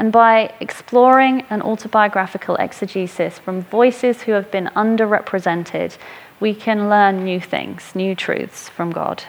And 0.00 0.10
by 0.10 0.54
exploring 0.60 1.42
an 1.50 1.60
autobiographical 1.60 2.56
exegesis 2.56 3.38
from 3.38 3.60
voices 3.60 4.22
who 4.22 4.32
have 4.32 4.50
been 4.50 4.70
underrepresented, 4.74 5.98
we 6.40 6.54
can 6.54 6.88
learn 6.88 7.22
new 7.22 7.38
things, 7.38 7.94
new 7.94 8.14
truths 8.14 8.70
from 8.70 8.92
God. 8.92 9.24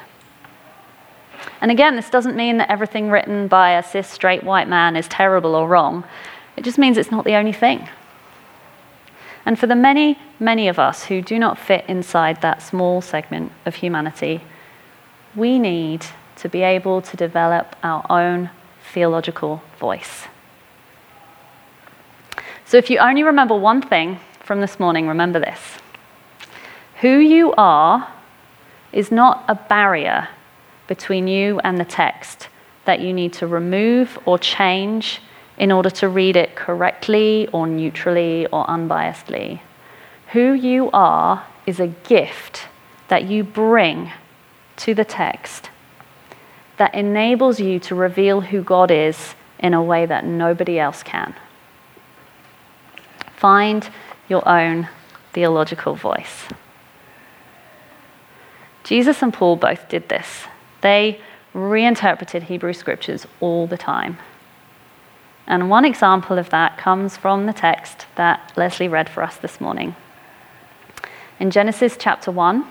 And 1.60 1.72
again, 1.72 1.98
this 1.98 2.10
doesn't 2.10 2.38
mean 2.38 2.56
that 2.60 2.72
everything 2.72 3.10
written 3.10 3.50
by 3.50 3.72
a 3.72 3.84
cis 3.84 4.08
straight 4.08 4.46
white 4.46 4.70
man 4.70 4.96
is 4.96 5.10
terrible 5.10 5.56
or 5.56 5.68
wrong. 5.68 6.06
It 6.56 6.64
just 6.64 6.78
means 6.78 6.98
it's 6.98 7.12
not 7.12 7.26
the 7.26 7.36
only 7.36 7.52
thing. 7.52 7.90
And 9.46 9.60
for 9.60 9.68
the 9.68 9.76
many, 9.76 10.18
many 10.40 10.70
of 10.70 10.80
us 10.80 11.04
who 11.04 11.22
do 11.22 11.38
not 11.38 11.60
fit 11.60 11.84
inside 11.90 12.42
that 12.42 12.62
small 12.62 13.02
segment 13.02 13.52
of 13.66 13.76
humanity, 13.76 14.40
we 15.36 15.60
need 15.60 16.06
to 16.38 16.48
be 16.48 16.62
able 16.62 17.02
to 17.02 17.18
develop 17.18 17.76
our 17.84 18.06
own 18.10 18.52
theological 18.94 19.62
voice. 19.78 20.28
So 22.72 22.78
if 22.78 22.90
you 22.90 23.00
only 23.00 23.24
remember 23.24 23.54
one 23.54 23.82
thing 23.82 24.18
from 24.46 24.62
this 24.62 24.80
morning, 24.80 25.06
remember 25.06 25.42
this. 25.42 25.60
Who 27.02 27.18
you 27.18 27.54
are 27.58 28.08
is 28.94 29.12
not 29.12 29.44
a 29.50 29.56
barrier 29.56 30.30
between 30.88 31.28
you 31.28 31.60
and 31.66 31.78
the 31.78 31.84
text 31.84 32.48
that 32.86 33.02
you 33.02 33.12
need 33.12 33.34
to 33.34 33.46
remove 33.46 34.18
or 34.26 34.40
change 34.40 35.22
in 35.58 35.70
order 35.70 35.90
to 35.90 36.08
read 36.08 36.38
it 36.38 36.56
correctly 36.56 37.50
or 37.52 37.68
neutrally 37.68 38.48
or 38.54 38.66
unbiasedly. 38.68 39.60
Who 40.32 40.54
you 40.54 40.90
are 40.94 41.46
is 41.66 41.82
a 41.82 41.88
gift 41.88 42.70
that 43.10 43.26
you 43.26 43.44
bring 43.44 44.14
to 44.78 44.94
the 44.94 45.04
text 45.04 45.70
that 46.78 46.96
enables 46.96 47.60
you 47.60 47.82
to 47.82 47.96
reveal 47.96 48.40
who 48.40 48.64
God 48.64 48.92
is 48.92 49.36
in 49.60 49.74
a 49.74 49.84
way 49.84 50.06
that 50.06 50.24
nobody 50.24 50.80
else 50.80 51.04
can. 51.04 51.36
Find 53.42 53.90
your 54.30 54.48
own 54.48 54.88
theological 55.34 55.96
voice. 55.96 56.46
Jesus 58.84 59.24
and 59.24 59.34
Paul 59.34 59.56
both 59.56 59.90
did 59.90 60.10
this. 60.10 60.46
They 60.82 61.20
reinterpreted 61.56 62.44
Hebrew 62.44 62.74
scriptures 62.74 63.26
all 63.40 63.66
the 63.66 63.80
time. 63.80 64.20
And 65.48 65.72
one 65.72 65.86
example 65.86 66.38
of 66.38 66.52
that 66.52 66.78
comes 66.78 67.18
from 67.18 67.48
the 67.48 67.52
text 67.54 68.06
that 68.14 68.54
Leslie 68.56 68.88
read 68.88 69.10
for 69.10 69.24
us 69.24 69.38
this 69.38 69.60
morning. 69.60 69.96
In 71.40 71.50
Genesis 71.50 71.98
chapter 72.00 72.30
1, 72.30 72.64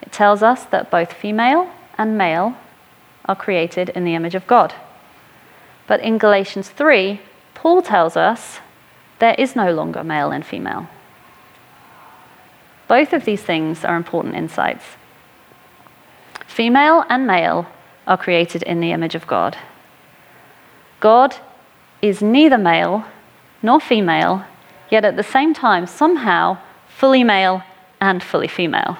it 0.00 0.12
tells 0.12 0.42
us 0.42 0.64
that 0.64 0.90
both 0.90 1.12
female 1.12 1.70
and 1.98 2.16
male 2.16 2.56
are 3.26 3.36
created 3.36 3.90
in 3.90 4.04
the 4.04 4.14
image 4.14 4.34
of 4.34 4.46
God. 4.46 4.74
But 5.86 6.00
in 6.00 6.16
Galatians 6.16 6.70
3, 6.70 7.20
Paul 7.52 7.82
tells 7.82 8.16
us 8.16 8.60
there 9.18 9.34
is 9.38 9.56
no 9.56 9.72
longer 9.72 10.04
male 10.04 10.30
and 10.30 10.44
female. 10.44 10.88
Both 12.86 13.12
of 13.12 13.24
these 13.24 13.42
things 13.42 13.84
are 13.84 13.96
important 13.96 14.34
insights. 14.34 14.84
Female 16.46 17.04
and 17.08 17.26
male 17.26 17.66
are 18.06 18.16
created 18.16 18.62
in 18.62 18.80
the 18.80 18.92
image 18.92 19.14
of 19.14 19.26
God. 19.26 19.56
God 21.00 21.36
is 22.00 22.22
neither 22.22 22.58
male 22.58 23.04
nor 23.62 23.80
female, 23.80 24.44
yet 24.90 25.04
at 25.04 25.16
the 25.16 25.22
same 25.22 25.52
time, 25.52 25.86
somehow, 25.86 26.58
fully 26.88 27.22
male 27.22 27.62
and 28.00 28.22
fully 28.22 28.48
female. 28.48 28.98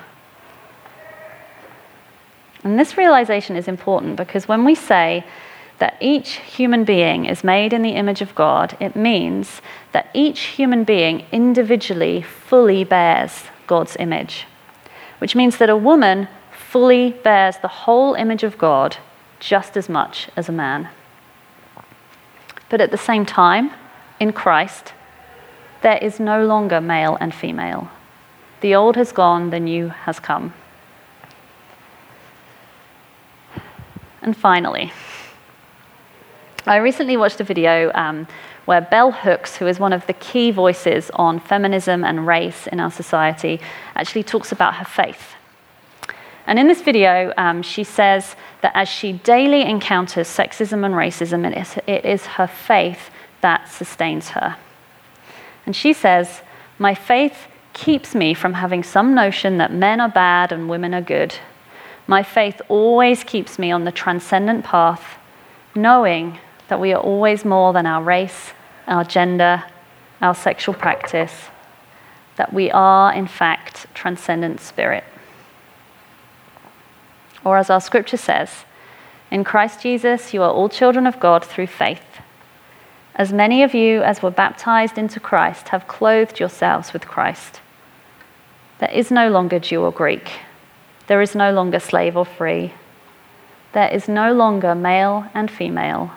And 2.62 2.78
this 2.78 2.96
realization 2.96 3.56
is 3.56 3.68
important 3.68 4.16
because 4.16 4.48
when 4.48 4.64
we 4.64 4.74
say 4.74 5.24
that 5.78 5.96
each 6.00 6.32
human 6.32 6.84
being 6.84 7.24
is 7.24 7.44
made 7.44 7.72
in 7.72 7.82
the 7.82 7.94
image 7.94 8.20
of 8.20 8.34
God, 8.34 8.76
it 8.80 8.96
means 8.96 9.62
that 9.92 10.10
each 10.12 10.40
human 10.40 10.84
being 10.84 11.24
individually 11.30 12.22
fully 12.22 12.84
bears 12.84 13.44
God's 13.66 13.96
image, 13.98 14.46
which 15.18 15.36
means 15.36 15.58
that 15.58 15.70
a 15.70 15.76
woman 15.76 16.28
fully 16.50 17.12
bears 17.12 17.56
the 17.58 17.68
whole 17.68 18.14
image 18.14 18.42
of 18.42 18.58
God 18.58 18.96
just 19.40 19.76
as 19.76 19.88
much 19.88 20.28
as 20.36 20.48
a 20.48 20.52
man. 20.52 20.88
But 22.68 22.80
at 22.80 22.90
the 22.90 22.98
same 22.98 23.24
time, 23.24 23.70
in 24.20 24.32
Christ, 24.32 24.92
there 25.82 25.98
is 25.98 26.18
no 26.18 26.44
longer 26.44 26.80
male 26.80 27.16
and 27.20 27.32
female. 27.32 27.88
The 28.60 28.74
old 28.74 28.96
has 28.96 29.12
gone, 29.12 29.50
the 29.50 29.60
new 29.60 29.88
has 29.88 30.18
come. 30.18 30.52
And 34.20 34.36
finally, 34.36 34.92
I 36.68 36.76
recently 36.76 37.16
watched 37.16 37.40
a 37.40 37.44
video 37.44 37.90
um, 37.94 38.28
where 38.66 38.82
Bell 38.82 39.10
Hooks, 39.10 39.56
who 39.56 39.66
is 39.66 39.80
one 39.80 39.94
of 39.94 40.06
the 40.06 40.12
key 40.12 40.50
voices 40.50 41.10
on 41.14 41.40
feminism 41.40 42.04
and 42.04 42.26
race 42.26 42.66
in 42.66 42.78
our 42.78 42.90
society, 42.90 43.58
actually 43.94 44.22
talks 44.22 44.52
about 44.52 44.74
her 44.74 44.84
faith. 44.84 45.32
And 46.46 46.58
in 46.58 46.68
this 46.68 46.82
video, 46.82 47.32
um, 47.38 47.62
she 47.62 47.84
says 47.84 48.36
that 48.60 48.72
as 48.74 48.86
she 48.86 49.14
daily 49.14 49.62
encounters 49.62 50.28
sexism 50.28 50.84
and 50.84 50.94
racism, 50.94 51.50
it 51.50 51.56
is, 51.56 51.78
it 51.86 52.04
is 52.04 52.26
her 52.26 52.46
faith 52.46 53.08
that 53.40 53.70
sustains 53.70 54.28
her. 54.30 54.56
And 55.64 55.74
she 55.74 55.94
says, 55.94 56.42
My 56.78 56.94
faith 56.94 57.46
keeps 57.72 58.14
me 58.14 58.34
from 58.34 58.52
having 58.52 58.82
some 58.82 59.14
notion 59.14 59.56
that 59.56 59.72
men 59.72 60.02
are 60.02 60.10
bad 60.10 60.52
and 60.52 60.68
women 60.68 60.92
are 60.92 61.00
good. 61.00 61.34
My 62.06 62.22
faith 62.22 62.60
always 62.68 63.24
keeps 63.24 63.58
me 63.58 63.70
on 63.70 63.84
the 63.84 63.92
transcendent 63.92 64.66
path, 64.66 65.16
knowing 65.74 66.38
that 66.68 66.80
we 66.80 66.92
are 66.92 67.00
always 67.00 67.44
more 67.44 67.72
than 67.72 67.86
our 67.86 68.02
race, 68.02 68.52
our 68.86 69.04
gender, 69.04 69.64
our 70.20 70.34
sexual 70.34 70.74
practice, 70.74 71.48
that 72.36 72.52
we 72.52 72.70
are, 72.70 73.12
in 73.12 73.26
fact, 73.26 73.86
transcendent 73.94 74.60
spirit. 74.60 75.04
Or 77.44 77.56
as 77.56 77.70
our 77.70 77.80
scripture 77.80 78.16
says, 78.16 78.64
in 79.30 79.44
Christ 79.44 79.82
Jesus, 79.82 80.32
you 80.32 80.42
are 80.42 80.50
all 80.50 80.68
children 80.68 81.06
of 81.06 81.20
God 81.20 81.44
through 81.44 81.66
faith. 81.66 82.02
As 83.14 83.32
many 83.32 83.62
of 83.62 83.74
you 83.74 84.02
as 84.02 84.22
were 84.22 84.30
baptized 84.30 84.96
into 84.96 85.20
Christ 85.20 85.68
have 85.68 85.88
clothed 85.88 86.38
yourselves 86.38 86.92
with 86.92 87.08
Christ. 87.08 87.60
There 88.78 88.90
is 88.90 89.10
no 89.10 89.28
longer 89.28 89.58
Jew 89.58 89.82
or 89.82 89.90
Greek. 89.90 90.30
There 91.08 91.20
is 91.20 91.34
no 91.34 91.52
longer 91.52 91.80
slave 91.80 92.16
or 92.16 92.24
free. 92.24 92.72
There 93.72 93.88
is 93.88 94.08
no 94.08 94.32
longer 94.32 94.74
male 94.74 95.26
and 95.34 95.50
female. 95.50 96.12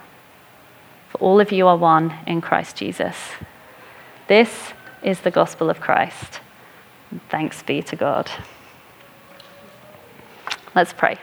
For 1.12 1.17
all 1.17 1.41
of 1.41 1.52
you 1.52 1.67
are 1.67 1.78
one 1.78 2.13
in 2.26 2.39
Christ 2.39 2.78
Jesus. 2.78 3.17
This 4.28 4.71
is 5.04 5.19
the 5.19 5.32
gospel 5.32 5.69
of 5.69 5.82
Christ. 5.82 6.39
Thanks 7.30 7.62
be 7.63 7.82
to 7.82 7.97
God. 7.97 8.32
Let's 10.74 10.93
pray. 10.93 11.17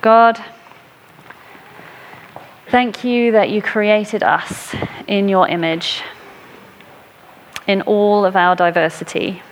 God, 0.00 0.40
thank 2.68 3.02
you 3.02 3.32
that 3.32 3.50
you 3.50 3.60
created 3.60 4.22
us 4.22 4.76
in 5.08 5.28
your 5.28 5.48
image, 5.48 6.02
in 7.66 7.82
all 7.82 8.24
of 8.24 8.36
our 8.36 8.54
diversity. 8.54 9.42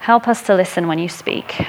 Help 0.00 0.28
us 0.28 0.42
to 0.42 0.54
listen 0.54 0.86
when 0.86 0.98
you 0.98 1.08
speak 1.08 1.66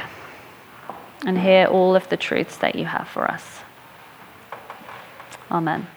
and 1.26 1.38
hear 1.38 1.66
all 1.68 1.96
of 1.96 2.08
the 2.10 2.18
truths 2.18 2.58
that 2.58 2.76
you 2.76 2.86
have 2.86 3.08
for 3.08 3.30
us. 3.30 3.62
Amen. 5.52 5.88